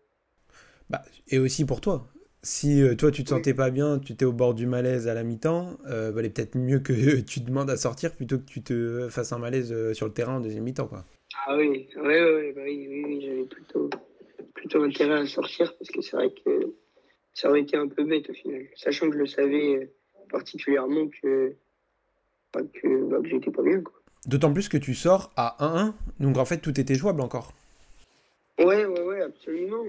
Bah, 0.89 1.03
et 1.29 1.39
aussi 1.39 1.67
pour 1.67 1.81
toi 1.81 2.07
si 2.47 2.81
euh, 2.81 2.95
toi 2.95 3.11
tu 3.11 3.25
te 3.25 3.31
sentais 3.31 3.55
pas 3.55 3.71
bien, 3.71 3.99
tu 3.99 4.13
étais 4.13 4.25
au 4.25 4.33
bord 4.33 4.55
du 4.55 4.67
malaise 4.67 5.09
à 5.09 5.15
la 5.15 5.25
mi-temps, 5.25 5.79
euh, 5.89 6.13
valait 6.13 6.31
peut-être 6.31 6.55
mieux 6.55 6.79
que 6.79 7.21
tu 7.21 7.41
demandes 7.41 7.69
à 7.71 7.77
sortir 7.77 8.15
plutôt 8.15 8.39
que 8.39 8.45
tu 8.45 8.63
te 8.63 9.09
fasses 9.11 9.33
un 9.33 9.39
malaise 9.39 9.73
euh, 9.73 9.95
sur 9.95 10.07
le 10.07 10.13
terrain 10.13 10.37
en 10.37 10.41
deuxième 10.41 10.63
mi-temps. 10.63 10.87
Quoi. 10.87 11.05
Ah 11.47 11.57
oui, 11.57 11.89
oui, 11.97 12.03
oui, 12.05 12.53
bah 12.53 12.63
oui, 12.65 13.05
oui, 13.05 13.21
j'avais 13.21 13.45
plutôt, 13.45 13.91
plutôt 14.55 14.83
intérêt 14.85 15.21
à 15.21 15.27
sortir 15.27 15.75
parce 15.77 15.91
que 15.91 16.01
c'est 16.01 16.17
vrai 16.17 16.31
que 16.31 16.73
ça 17.35 17.51
aurait 17.51 17.63
été 17.63 17.77
un 17.77 17.89
peu 17.89 18.05
bête 18.05 18.31
au 18.31 18.33
final, 18.33 18.63
sachant 18.77 19.09
que 19.09 19.15
je 19.15 19.19
le 19.19 19.27
savais 19.27 19.93
particulièrement 20.31 21.09
que, 21.09 21.57
bah, 22.55 22.61
que, 22.63 23.11
bah, 23.11 23.19
que 23.23 23.29
j'étais 23.29 23.51
pas 23.51 23.63
bien. 23.63 23.83
D'autant 24.27 24.53
plus 24.53 24.69
que 24.69 24.77
tu 24.77 24.95
sors 24.95 25.33
à 25.37 25.57
1-1, 25.59 25.95
donc 26.21 26.39
en 26.39 26.45
fait 26.45 26.59
tout 26.59 26.81
était 26.81 26.95
jouable 26.95 27.23
encore. 27.23 27.53
Ouais, 28.59 28.87
ouais, 28.87 29.03
ouais, 29.03 29.21
absolument. 29.21 29.83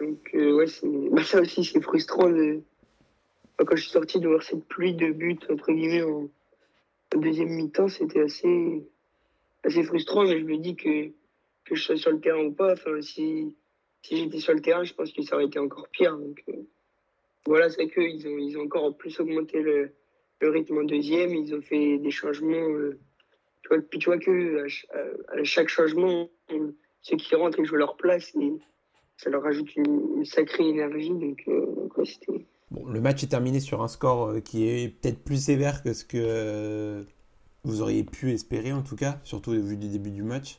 Donc, 0.00 0.30
euh, 0.34 0.52
ouais, 0.52 0.66
bah, 1.10 1.22
ça 1.22 1.40
aussi, 1.40 1.64
c'est 1.64 1.80
frustrant. 1.80 2.30
De... 2.30 2.62
Quand 3.58 3.76
je 3.76 3.82
suis 3.82 3.90
sorti 3.90 4.18
de 4.18 4.28
voir 4.28 4.42
cette 4.42 4.64
pluie 4.64 4.94
de 4.94 5.12
buts, 5.12 5.38
entre 5.50 5.72
guillemets, 5.72 6.02
en, 6.02 6.28
deuxième 7.16 7.50
mi-temps, 7.50 7.88
c'était 7.88 8.22
assez... 8.22 8.88
assez 9.64 9.82
frustrant. 9.82 10.24
Mais 10.24 10.40
je 10.40 10.44
me 10.44 10.56
dis 10.56 10.76
que, 10.76 11.08
que 11.64 11.74
je 11.74 11.82
sois 11.82 11.96
sur 11.96 12.12
le 12.12 12.20
terrain 12.20 12.44
ou 12.44 12.52
pas, 12.52 12.72
enfin, 12.72 13.00
si, 13.02 13.54
si 14.02 14.16
j'étais 14.16 14.40
sur 14.40 14.54
le 14.54 14.60
terrain, 14.60 14.84
je 14.84 14.94
pense 14.94 15.12
que 15.12 15.22
ça 15.22 15.36
aurait 15.36 15.46
été 15.46 15.58
encore 15.58 15.88
pire. 15.88 16.16
Donc, 16.16 16.42
euh, 16.48 16.62
voilà, 17.46 17.68
c'est 17.68 17.88
qu'ils 17.88 18.26
ont, 18.26 18.38
ils 18.38 18.56
ont 18.56 18.62
encore 18.62 18.96
plus 18.96 19.18
augmenté 19.20 19.60
le, 19.60 19.92
le, 20.40 20.50
rythme 20.50 20.78
en 20.78 20.84
deuxième. 20.84 21.34
Ils 21.34 21.54
ont 21.54 21.62
fait 21.62 21.98
des 21.98 22.10
changements. 22.10 22.56
Euh, 22.56 22.98
tu 23.62 23.68
vois, 23.68 23.78
puis 23.82 23.98
tu 23.98 24.06
vois 24.06 24.18
que 24.18 24.64
à, 24.64 25.44
chaque 25.44 25.68
changement, 25.68 26.30
ceux 27.02 27.16
qui 27.16 27.34
rentrent, 27.34 27.58
ils 27.58 27.66
jouent 27.66 27.76
leur 27.76 27.96
place. 27.96 28.34
Ça 29.22 29.30
leur 29.30 29.44
ajoute 29.46 29.74
une, 29.76 30.24
sacrée 30.24 30.68
énergie. 30.68 31.10
Donc, 31.10 31.42
euh, 31.48 32.04
c'était. 32.04 32.44
Bon, 32.70 32.86
le 32.86 33.00
match 33.00 33.22
est 33.22 33.28
terminé 33.28 33.60
sur 33.60 33.82
un 33.82 33.88
score 33.88 34.28
euh, 34.28 34.40
qui 34.40 34.68
est 34.68 34.88
peut-être 34.88 35.18
plus 35.18 35.44
sévère 35.44 35.82
que 35.82 35.92
ce 35.92 36.04
que 36.04 36.16
euh, 36.18 37.02
vous 37.64 37.82
auriez 37.82 38.04
pu 38.04 38.32
espérer, 38.32 38.72
en 38.72 38.82
tout 38.82 38.96
cas, 38.96 39.18
surtout 39.24 39.50
au 39.50 39.60
vu 39.60 39.76
du 39.76 39.88
début 39.88 40.10
du 40.10 40.22
match. 40.22 40.58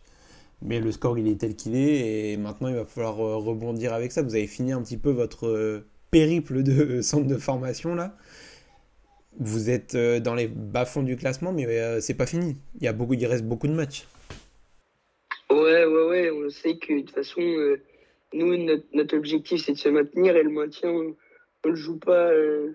Mais 0.61 0.79
le 0.79 0.91
score, 0.91 1.17
il 1.17 1.27
est 1.27 1.39
tel 1.39 1.55
qu'il 1.55 1.75
est, 1.75 2.31
et 2.31 2.37
maintenant, 2.37 2.67
il 2.67 2.75
va 2.75 2.85
falloir 2.85 3.15
rebondir 3.15 3.93
avec 3.93 4.11
ça. 4.11 4.21
Vous 4.21 4.35
avez 4.35 4.45
fini 4.45 4.73
un 4.73 4.81
petit 4.83 4.97
peu 4.97 5.09
votre 5.09 5.83
périple 6.11 6.61
de 6.61 7.01
centre 7.01 7.27
de 7.27 7.37
formation, 7.37 7.95
là. 7.95 8.15
Vous 9.39 9.71
êtes 9.71 9.95
dans 9.95 10.35
les 10.35 10.47
bas-fonds 10.47 11.01
du 11.01 11.15
classement, 11.15 11.51
mais 11.51 11.99
c'est 12.01 12.13
pas 12.13 12.27
fini. 12.27 12.57
Il, 12.79 12.83
y 12.83 12.87
a 12.87 12.93
beaucoup, 12.93 13.15
il 13.15 13.25
reste 13.25 13.45
beaucoup 13.45 13.67
de 13.67 13.73
matchs. 13.73 14.05
Ouais, 15.49 15.85
ouais, 15.85 16.07
ouais. 16.09 16.31
On 16.31 16.49
sait 16.51 16.77
que 16.77 16.93
de 16.93 16.99
toute 16.99 17.11
façon, 17.15 17.41
nous, 18.33 18.55
notre, 18.93 19.17
objectif, 19.17 19.65
c'est 19.65 19.73
de 19.73 19.77
se 19.77 19.89
maintenir 19.89 20.35
et 20.35 20.43
le 20.43 20.49
maintien, 20.49 20.89
on 20.89 21.69
ne 21.69 21.75
joue 21.75 21.97
pas 21.97 22.31
euh, 22.31 22.71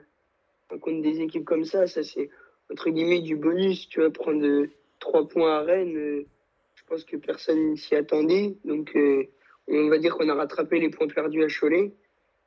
contre 0.81 1.03
des 1.03 1.21
équipes 1.21 1.45
comme 1.45 1.65
ça. 1.65 1.87
Ça, 1.87 2.03
c'est 2.03 2.31
entre 2.71 2.91
guillemets 2.91 3.21
du 3.21 3.37
bonus. 3.37 3.89
Tu 3.89 4.01
vas 4.01 4.11
prendre 4.11 4.45
euh, 4.45 4.71
trois 4.99 5.27
points 5.27 5.59
à 5.59 5.63
Rennes. 5.63 5.97
Euh, 5.97 6.27
je 6.75 6.83
pense 6.87 7.05
que 7.05 7.17
personne 7.17 7.77
s'y 7.77 7.95
attendait. 7.95 8.57
Donc, 8.65 8.97
on 9.67 9.89
va 9.89 9.99
dire 9.99 10.15
qu'on 10.17 10.29
a 10.29 10.35
rattrapé 10.35 10.79
les 10.79 10.91
points 10.91 11.09
perdus 11.09 11.43
à 11.43 11.49
Cholet. 11.49 11.93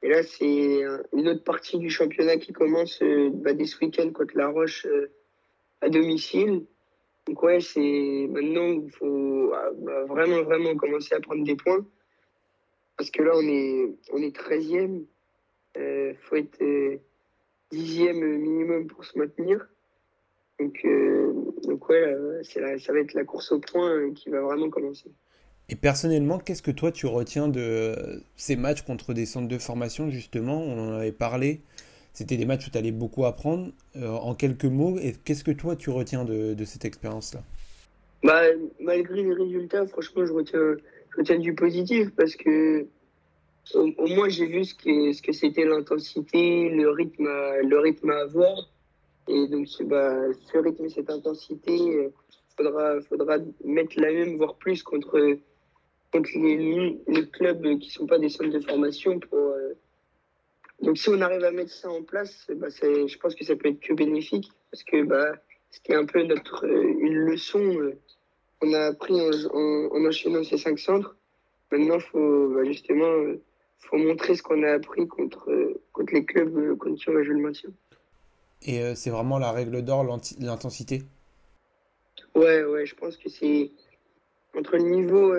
Et 0.02 0.08
là, 0.08 0.24
c'est 0.24 0.82
une 1.12 1.28
autre 1.28 1.44
partie 1.44 1.78
du 1.78 1.90
championnat 1.90 2.38
qui 2.38 2.54
commence 2.54 3.04
bah, 3.34 3.52
dès 3.52 3.66
ce 3.66 3.78
week-end 3.84 4.12
contre 4.12 4.38
La 4.38 4.48
Roche 4.48 4.88
à 5.82 5.90
domicile. 5.90 6.64
Donc 7.28 7.44
ouais, 7.44 7.60
c'est 7.60 8.28
maintenant 8.30 8.68
il 8.68 8.90
faut 8.92 9.52
ah, 9.54 9.70
bah, 9.78 10.06
vraiment, 10.06 10.42
vraiment 10.44 10.76
commencer 10.76 11.14
à 11.16 11.20
prendre 11.20 11.44
des 11.44 11.56
points. 11.56 11.86
Parce 13.00 13.12
que 13.12 13.24
là, 13.24 13.32
on 13.34 13.42
est, 13.42 13.96
on 14.12 14.18
est 14.22 14.36
13e. 14.36 15.06
Il 15.78 16.16
faut 16.22 16.36
être 16.36 16.62
dixième 17.72 18.20
minimum 18.20 18.88
pour 18.88 19.06
se 19.06 19.18
maintenir. 19.18 19.66
Donc, 20.60 20.86
donc 21.64 21.88
ouais, 21.88 22.14
ça 22.44 22.60
va 22.60 23.00
être 23.00 23.14
la 23.14 23.24
course 23.24 23.54
au 23.54 23.60
point 23.60 24.12
qui 24.14 24.30
va 24.30 24.42
vraiment 24.42 24.70
commencer. 24.70 25.10
Et 25.70 25.78
personnellement, 25.78 26.40
qu'est-ce 26.40 26.62
que 26.62 26.72
toi 26.72 26.92
tu 26.92 27.06
retiens 27.06 27.48
de 27.48 28.22
ces 28.36 28.58
matchs 28.58 28.82
contre 28.82 29.14
des 29.14 29.26
centres 29.26 29.48
de 29.48 29.58
formation 29.58 30.10
justement? 30.10 30.62
On 30.62 30.90
en 30.90 30.94
avait 30.96 31.14
parlé. 31.14 31.62
C'était 32.12 32.36
des 32.36 32.46
matchs 32.46 32.68
où 32.68 32.72
tu 32.72 32.78
allais 32.78 32.92
beaucoup 32.92 33.24
apprendre. 33.24 33.72
Euh, 33.96 34.10
en 34.10 34.36
quelques 34.36 34.66
mots, 34.66 34.98
et 35.00 35.14
qu'est-ce 35.24 35.46
que 35.46 35.52
toi 35.52 35.78
tu 35.78 35.90
retiens 35.90 36.26
de, 36.26 36.54
de 36.54 36.66
cette 36.66 36.84
expérience-là? 36.84 37.44
Bah, 38.24 38.42
Malgré 38.82 39.24
les 39.24 39.34
résultats, 39.34 39.86
franchement, 39.88 40.26
je 40.26 40.34
retiens, 40.34 40.76
retiens 41.18 41.40
du 41.40 41.54
positif 41.56 42.10
parce 42.16 42.36
que 42.36 42.88
au, 43.74 44.08
moins 44.08 44.30
j'ai 44.30 44.46
vu 44.46 44.66
ce 44.66 44.74
que, 44.74 45.14
ce 45.14 45.22
que 45.22 45.32
c'était 45.32 45.66
l'intensité, 45.66 46.70
le 46.70 46.90
rythme, 46.90 47.28
à, 47.28 47.62
le 47.62 47.80
rythme 47.80 48.10
à 48.10 48.22
avoir. 48.22 48.70
Et 49.28 49.48
donc, 49.48 49.68
bah, 49.82 50.34
ce 50.52 50.58
rythme 50.58 50.86
et 50.86 50.90
cette 50.90 51.10
intensité, 51.10 51.76
il 51.76 51.98
euh, 51.98 52.10
faudra, 52.58 53.00
faudra 53.02 53.38
mettre 53.64 54.00
la 54.00 54.12
même, 54.12 54.38
voire 54.38 54.56
plus, 54.56 54.82
contre 54.82 55.38
contre 56.12 56.32
les, 56.36 56.98
les, 57.08 57.30
clubs 57.30 57.62
qui 57.78 57.88
ne 57.88 57.92
sont 57.92 58.08
pas 58.08 58.18
des 58.18 58.30
centres 58.30 58.50
de 58.50 58.60
formation. 58.60 59.20
Pour, 59.20 59.38
euh, 59.38 59.74
Donc 60.82 60.98
si 60.98 61.10
on 61.10 61.22
arrive 61.22 61.44
à 61.44 61.52
mettre 61.52 61.72
ça 61.72 61.92
en 61.92 62.02
place, 62.02 62.48
bah, 62.56 62.70
je 62.72 63.18
pense 63.20 63.36
que 63.36 63.46
ça 63.46 63.56
peut 63.56 63.70
être 63.70 63.80
que 63.80 63.94
bénéfique 63.94 64.50
parce 64.72 64.84
que 64.84 65.04
bah, 65.04 65.34
c'était 65.70 65.94
un 65.94 66.06
peu 66.06 66.24
notre, 66.24 66.66
euh, 66.66 66.96
une 67.00 67.14
leçon 67.14 67.94
qu'on 68.60 68.74
a 68.74 68.88
appris 68.88 69.20
en, 69.22 70.06
enchaînant 70.06 70.44
ces 70.44 70.58
cinq 70.58 70.80
centres. 70.80 71.16
Maintenant, 71.72 71.96
il 71.96 72.02
faut 72.02 72.50
bah, 72.50 72.64
justement 72.66 73.12
faut 73.80 73.98
montrer 73.98 74.36
ce 74.36 74.44
qu'on 74.44 74.62
a 74.64 74.74
appris 74.74 75.08
contre, 75.08 75.50
contre 75.94 76.14
les 76.14 76.26
clubs 76.26 76.78
contre 76.78 76.96
qui 76.98 77.10
on 77.10 77.14
va 77.14 77.24
jouer 77.24 77.36
le 77.36 77.42
maintien. 77.42 77.70
Et 78.62 78.94
c'est 78.96 79.10
vraiment 79.10 79.40
la 79.40 79.54
règle 79.54 79.82
d'or, 79.84 80.04
l'intensité? 80.40 81.02
Ouais, 82.36 82.64
ouais, 82.66 82.86
je 82.86 82.94
pense 82.96 83.16
que 83.16 83.30
c'est 83.30 83.72
entre 84.54 84.76
le 84.76 84.84
niveau 84.84 85.34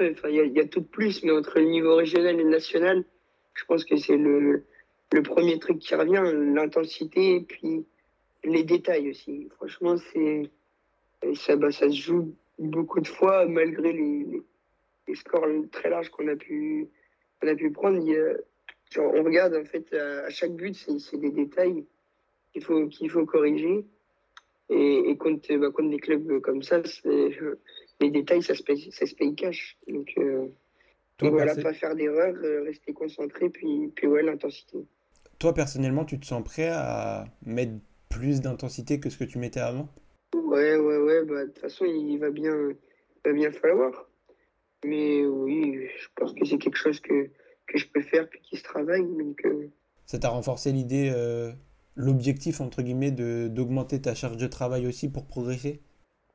il 0.00 0.52
y, 0.52 0.60
a 0.60 0.66
tout 0.66 0.80
de 0.80 0.86
plus, 0.86 1.22
mais 1.22 1.32
entre 1.32 1.58
le 1.58 1.66
niveau 1.66 1.96
régional 1.96 2.40
et 2.40 2.44
national, 2.44 3.04
je 3.54 3.64
pense 3.64 3.84
que 3.84 3.96
c'est 3.96 4.16
le, 4.16 4.64
le, 5.12 5.22
premier 5.22 5.58
truc 5.58 5.78
qui 5.78 5.94
revient, 5.94 6.22
l'intensité 6.54 7.36
et 7.36 7.40
puis 7.40 7.86
les 8.42 8.64
détails 8.64 9.10
aussi. 9.10 9.48
Franchement, 9.56 9.96
c'est 10.12 10.50
ça, 11.34 11.56
bah, 11.56 11.70
ça 11.70 11.88
se 11.88 11.96
joue 11.96 12.34
beaucoup 12.58 13.00
de 13.00 13.08
fois, 13.08 13.46
malgré 13.46 13.92
les, 13.92 14.42
les, 15.08 15.14
scores 15.14 15.46
très 15.72 15.90
larges 15.90 16.10
qu'on 16.10 16.28
a 16.28 16.36
pu, 16.36 16.88
on 17.42 17.48
a 17.48 17.54
pu 17.54 17.70
prendre. 17.70 18.00
on 18.98 19.22
regarde, 19.22 19.54
en 19.54 19.64
fait, 19.64 19.92
à, 19.94 20.30
chaque 20.30 20.52
but, 20.52 20.74
c'est 20.74 21.18
des 21.18 21.30
détails 21.30 21.84
qu'il 22.52 22.62
faut, 22.62 22.86
qu'il 22.88 23.10
faut 23.10 23.26
corriger. 23.26 23.84
Et, 24.70 25.10
et 25.10 25.16
contre, 25.16 25.54
bah, 25.56 25.70
contre 25.70 25.90
des 25.90 25.98
clubs 25.98 26.40
comme 26.40 26.62
ça, 26.62 26.80
les 28.00 28.10
détails, 28.10 28.42
ça 28.42 28.54
se 28.54 28.62
paye, 28.62 28.90
ça 28.92 29.06
se 29.06 29.14
paye 29.14 29.34
cash. 29.34 29.76
Donc, 29.88 30.12
euh, 30.18 30.48
voilà, 31.20 31.54
pas 31.54 31.74
faire 31.74 31.94
d'erreur, 31.94 32.34
euh, 32.42 32.62
rester 32.64 32.92
concentré, 32.92 33.50
puis, 33.50 33.92
puis 33.94 34.06
ouais, 34.06 34.22
l'intensité. 34.22 34.86
Toi, 35.38 35.54
personnellement, 35.54 36.04
tu 36.04 36.18
te 36.18 36.26
sens 36.26 36.42
prêt 36.42 36.68
à 36.68 37.26
mettre 37.44 37.72
plus 38.08 38.40
d'intensité 38.40 39.00
que 39.00 39.10
ce 39.10 39.18
que 39.18 39.24
tu 39.24 39.38
mettais 39.38 39.60
avant? 39.60 39.88
Ouais, 40.54 40.76
ouais, 40.76 40.98
ouais. 40.98 41.24
Bah, 41.24 41.44
de 41.44 41.50
toute 41.50 41.58
façon, 41.58 41.84
il 41.84 42.18
va 42.18 42.30
bien, 42.30 42.54
va 43.24 43.32
bien 43.32 43.50
falloir. 43.50 44.08
Mais 44.84 45.24
oui, 45.26 45.88
je 45.98 46.08
pense 46.14 46.32
que 46.34 46.44
c'est 46.44 46.58
quelque 46.58 46.76
chose 46.76 47.00
que, 47.00 47.28
que 47.66 47.78
je 47.78 47.88
peux 47.88 48.02
faire 48.02 48.28
puis 48.28 48.40
qui 48.42 48.56
se 48.56 48.62
travaille. 48.62 49.02
Donc, 49.02 49.44
euh. 49.44 49.68
Ça 50.06 50.18
t'a 50.18 50.28
renforcé 50.28 50.70
l'idée, 50.70 51.10
l'objectif, 51.96 52.60
entre 52.60 52.82
guillemets, 52.82 53.10
d'augmenter 53.10 54.00
ta 54.00 54.14
charge 54.14 54.36
de 54.36 54.46
travail 54.46 54.86
aussi 54.86 55.10
pour 55.10 55.26
progresser? 55.26 55.80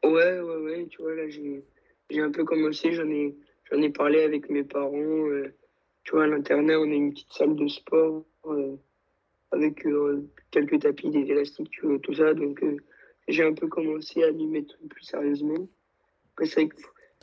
Ouais, 0.04 0.40
ouais, 0.40 0.58
ouais, 0.58 0.88
tu 0.90 1.02
vois, 1.02 1.16
là, 1.16 1.30
j'ai, 1.30 1.64
j'ai 2.10 2.22
un 2.22 2.32
peu 2.32 2.44
commencé, 2.44 2.94
j'en 2.94 3.10
ai, 3.10 3.36
j'en 3.72 3.82
ai 3.82 3.90
parlé 3.90 4.24
avec 4.24 4.50
mes 4.50 4.64
parents. 4.64 4.96
Euh, 4.96 5.54
tu 6.04 6.12
vois, 6.14 6.24
à 6.24 6.28
l'internat, 6.28 6.80
on 6.80 6.90
a 6.90 6.94
une 6.94 7.12
petite 7.12 7.32
salle 7.32 7.56
de 7.56 7.68
sport 7.68 8.26
euh, 8.46 8.76
avec 9.52 9.86
euh, 9.86 10.28
quelques 10.52 10.80
tapis, 10.80 11.10
des 11.10 11.30
élastiques, 11.32 11.80
tout 12.02 12.14
ça. 12.14 12.34
Donc, 12.34 12.64
j'ai 13.30 13.44
un 13.44 13.54
peu 13.54 13.68
commencé 13.68 14.24
à 14.24 14.32
m'y 14.32 14.48
mettre 14.48 14.78
plus 14.90 15.04
sérieusement. 15.04 15.68
Après, 16.34 16.46
c'est 16.46 16.70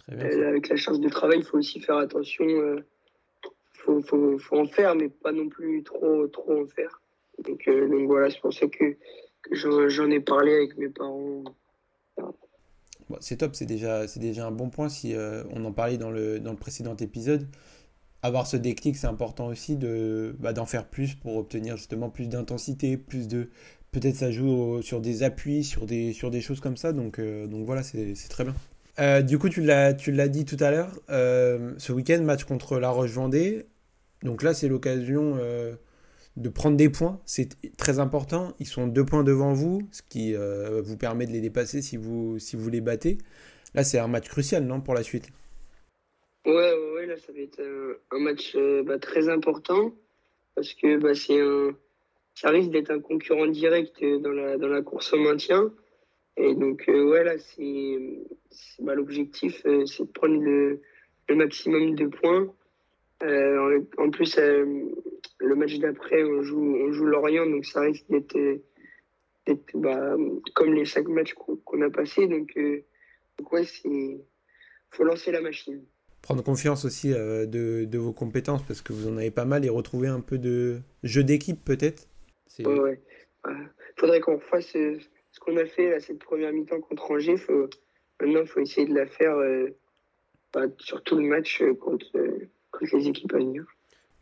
avec 0.08 0.68
la 0.68 0.76
charge 0.76 1.00
de 1.00 1.08
travail, 1.08 1.38
il 1.38 1.44
faut 1.44 1.58
aussi 1.58 1.80
faire 1.80 1.96
attention. 1.96 2.44
Il 2.46 2.84
faut, 3.74 4.00
faut, 4.02 4.38
faut, 4.38 4.58
en 4.58 4.66
faire, 4.66 4.94
mais 4.94 5.08
pas 5.08 5.32
non 5.32 5.48
plus 5.48 5.82
trop, 5.82 6.26
trop 6.28 6.62
en 6.62 6.66
faire. 6.66 7.00
Donc, 7.44 7.68
donc 7.68 8.06
voilà, 8.06 8.30
c'est 8.30 8.40
pour 8.40 8.52
ça 8.52 8.66
que, 8.66 8.96
que 9.42 9.54
j'en, 9.88 10.10
ai 10.10 10.20
parlé 10.20 10.54
avec 10.54 10.76
mes 10.76 10.88
parents 10.88 11.44
c'est 13.20 13.36
top, 13.36 13.54
c'est 13.54 13.66
déjà, 13.66 14.08
c'est 14.08 14.20
déjà 14.20 14.46
un 14.46 14.50
bon 14.50 14.70
point 14.70 14.88
si 14.88 15.14
euh, 15.14 15.44
on 15.50 15.64
en 15.64 15.72
parlait 15.72 15.98
dans 15.98 16.10
le, 16.10 16.40
dans 16.40 16.50
le 16.50 16.56
précédent 16.56 16.96
épisode. 16.96 17.46
Avoir 18.22 18.46
ce 18.46 18.56
déclic, 18.56 18.96
c'est 18.96 19.06
important 19.06 19.46
aussi 19.46 19.76
de, 19.76 20.34
bah, 20.40 20.52
d'en 20.52 20.66
faire 20.66 20.88
plus 20.88 21.14
pour 21.14 21.36
obtenir 21.36 21.76
justement 21.76 22.10
plus 22.10 22.28
d'intensité, 22.28 22.96
plus 22.96 23.28
de. 23.28 23.50
Peut-être 23.98 24.16
ça 24.16 24.30
joue 24.30 24.82
sur 24.82 25.00
des 25.00 25.22
appuis, 25.22 25.64
sur 25.64 25.86
des, 25.86 26.12
sur 26.12 26.30
des 26.30 26.42
choses 26.42 26.60
comme 26.60 26.76
ça. 26.76 26.92
Donc, 26.92 27.18
euh, 27.18 27.46
donc 27.46 27.64
voilà, 27.64 27.82
c'est, 27.82 28.14
très 28.28 28.44
bien. 28.44 28.54
Euh, 28.98 29.22
du 29.22 29.38
coup, 29.38 29.48
tu 29.48 29.62
l'as, 29.62 29.92
dit 29.94 30.44
tout 30.44 30.58
à 30.60 30.70
l'heure, 30.70 30.92
ce 31.08 31.92
week-end, 31.92 32.20
match 32.22 32.44
contre 32.44 32.78
La 32.78 32.90
Roche-Vendée. 32.90 33.64
Donc 34.22 34.42
là, 34.42 34.52
c'est 34.52 34.68
l'occasion 34.68 35.38
de 36.36 36.48
prendre 36.50 36.76
des 36.76 36.90
points, 36.90 37.20
c'est 37.24 37.48
très 37.76 37.98
important. 37.98 38.54
Ils 38.58 38.66
sont 38.66 38.86
deux 38.86 39.04
points 39.04 39.24
devant 39.24 39.54
vous, 39.54 39.80
ce 39.90 40.02
qui 40.02 40.34
euh, 40.34 40.82
vous 40.82 40.96
permet 40.98 41.26
de 41.26 41.32
les 41.32 41.40
dépasser 41.40 41.80
si 41.80 41.96
vous, 41.96 42.38
si 42.38 42.56
vous 42.56 42.68
les 42.68 42.82
battez. 42.82 43.18
Là, 43.74 43.84
c'est 43.84 43.98
un 43.98 44.08
match 44.08 44.28
crucial, 44.28 44.64
non, 44.64 44.80
pour 44.80 44.94
la 44.94 45.02
suite? 45.02 45.28
Ouais, 46.44 46.72
ouais, 46.94 47.06
là, 47.06 47.16
ça 47.16 47.32
va 47.32 47.40
être 47.40 47.62
un, 48.12 48.18
match 48.18 48.54
euh, 48.54 48.82
bah, 48.82 48.98
très 48.98 49.28
important 49.28 49.94
parce 50.54 50.74
que 50.74 50.98
bah, 50.98 51.14
c'est 51.14 51.40
un, 51.40 51.74
ça 52.36 52.50
risque 52.50 52.70
d'être 52.70 52.92
un 52.92 53.00
concurrent 53.00 53.48
direct 53.48 54.04
dans 54.04 54.30
la, 54.30 54.56
dans 54.56 54.68
la 54.68 54.82
course 54.82 55.12
au 55.12 55.18
maintien. 55.18 55.72
Et 56.36 56.54
donc, 56.54 56.84
euh, 56.88 57.10
ouais, 57.10 57.24
là, 57.24 57.38
c'est, 57.38 57.98
bah, 58.78 58.94
l'objectif, 58.94 59.62
c'est 59.62 60.04
de 60.04 60.12
prendre 60.12 60.40
le, 60.40 60.80
maximum 61.34 61.96
de 61.96 62.06
points. 62.06 62.46
en 63.98 64.10
plus, 64.10 64.36
le 64.36 65.54
match 65.54 65.78
d'après, 65.78 66.22
on 66.22 66.42
joue, 66.42 66.76
on 66.76 66.92
joue 66.92 67.06
Lorient, 67.06 67.46
donc 67.46 67.64
ça 67.64 67.80
risque 67.80 68.06
d'être 68.08 68.36
bah, 69.74 70.16
comme 70.54 70.74
les 70.74 70.84
cinq 70.84 71.08
matchs 71.08 71.34
qu'on 71.34 71.82
a 71.82 71.90
passés. 71.90 72.26
Donc, 72.26 72.52
euh, 72.56 72.84
donc 73.38 73.52
ouais, 73.52 73.64
il 73.84 74.20
faut 74.90 75.04
lancer 75.04 75.32
la 75.32 75.40
machine. 75.40 75.82
Prendre 76.22 76.42
confiance 76.42 76.84
aussi 76.84 77.12
euh, 77.12 77.46
de, 77.46 77.84
de, 77.84 77.98
vos 77.98 78.12
compétences 78.12 78.62
parce 78.64 78.82
que 78.82 78.92
vous 78.92 79.08
en 79.08 79.16
avez 79.16 79.30
pas 79.30 79.44
mal 79.44 79.64
et 79.64 79.68
retrouver 79.68 80.08
un 80.08 80.20
peu 80.20 80.38
de 80.38 80.80
jeu 81.04 81.22
d'équipe 81.22 81.64
peut-être? 81.64 82.08
Ouais, 82.60 82.78
ouais. 82.78 83.00
faudrait 83.96 84.20
qu'on 84.20 84.38
fasse 84.38 84.74
euh, 84.76 84.98
ce 85.32 85.40
qu'on 85.40 85.56
a 85.56 85.66
fait 85.66 85.94
à 85.94 86.00
cette 86.00 86.18
première 86.18 86.52
mi-temps 86.52 86.80
contre 86.80 87.10
Angers. 87.10 87.36
Faut, 87.36 87.68
maintenant, 88.20 88.40
il 88.40 88.46
faut 88.46 88.60
essayer 88.60 88.86
de 88.86 88.94
la 88.94 89.06
faire 89.06 89.36
bah, 90.52 90.62
sur 90.78 91.02
tout 91.02 91.16
le 91.16 91.24
match 91.24 91.62
contre, 91.80 92.10
contre 92.70 92.96
les 92.96 93.08
équipes 93.08 93.34
à 93.34 93.38
venir. 93.38 93.64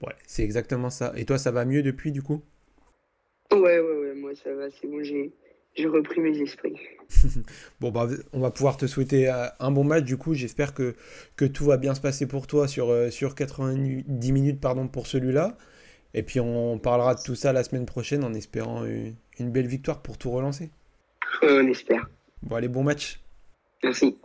Ouais, 0.04 0.14
c'est 0.26 0.42
exactement 0.42 0.90
ça. 0.90 1.12
Et 1.16 1.24
toi, 1.24 1.38
ça 1.38 1.50
va 1.50 1.64
mieux 1.64 1.82
depuis, 1.82 2.12
du 2.12 2.22
coup? 2.22 2.42
Ouais, 3.52 3.78
ouais, 3.78 3.98
ouais, 3.98 4.14
moi 4.14 4.34
ça 4.34 4.52
va, 4.54 4.70
c'est 4.70 4.88
bon, 4.88 5.02
j'ai, 5.02 5.32
repris 5.86 6.20
mes 6.20 6.36
esprits. 6.40 6.78
bon, 7.80 7.90
bah, 7.90 8.08
on 8.32 8.40
va 8.40 8.50
pouvoir 8.50 8.76
te 8.76 8.86
souhaiter 8.86 9.28
euh, 9.28 9.46
un 9.60 9.70
bon 9.70 9.84
match, 9.84 10.04
du 10.04 10.16
coup, 10.16 10.34
j'espère 10.34 10.74
que, 10.74 10.94
que 11.36 11.44
tout 11.44 11.64
va 11.64 11.76
bien 11.76 11.94
se 11.94 12.00
passer 12.00 12.26
pour 12.26 12.46
toi 12.46 12.66
sur, 12.66 12.90
euh, 12.90 13.10
sur 13.10 13.34
90 13.34 14.32
minutes 14.32 14.60
pardon, 14.60 14.88
pour 14.88 15.06
celui-là. 15.06 15.56
Et 16.14 16.22
puis 16.22 16.38
on 16.40 16.78
parlera 16.78 17.16
de 17.16 17.22
tout 17.22 17.34
ça 17.34 17.52
la 17.52 17.64
semaine 17.64 17.86
prochaine 17.86 18.24
en 18.24 18.32
espérant 18.34 18.84
une, 18.84 19.50
belle 19.50 19.66
victoire 19.66 20.00
pour 20.00 20.16
tout 20.16 20.30
relancer. 20.30 20.70
on 21.42 21.66
espère. 21.66 22.08
Bon, 22.42 22.56
allez, 22.56 22.68
bon 22.68 22.84
match. 22.84 23.20
Merci. 23.82 24.16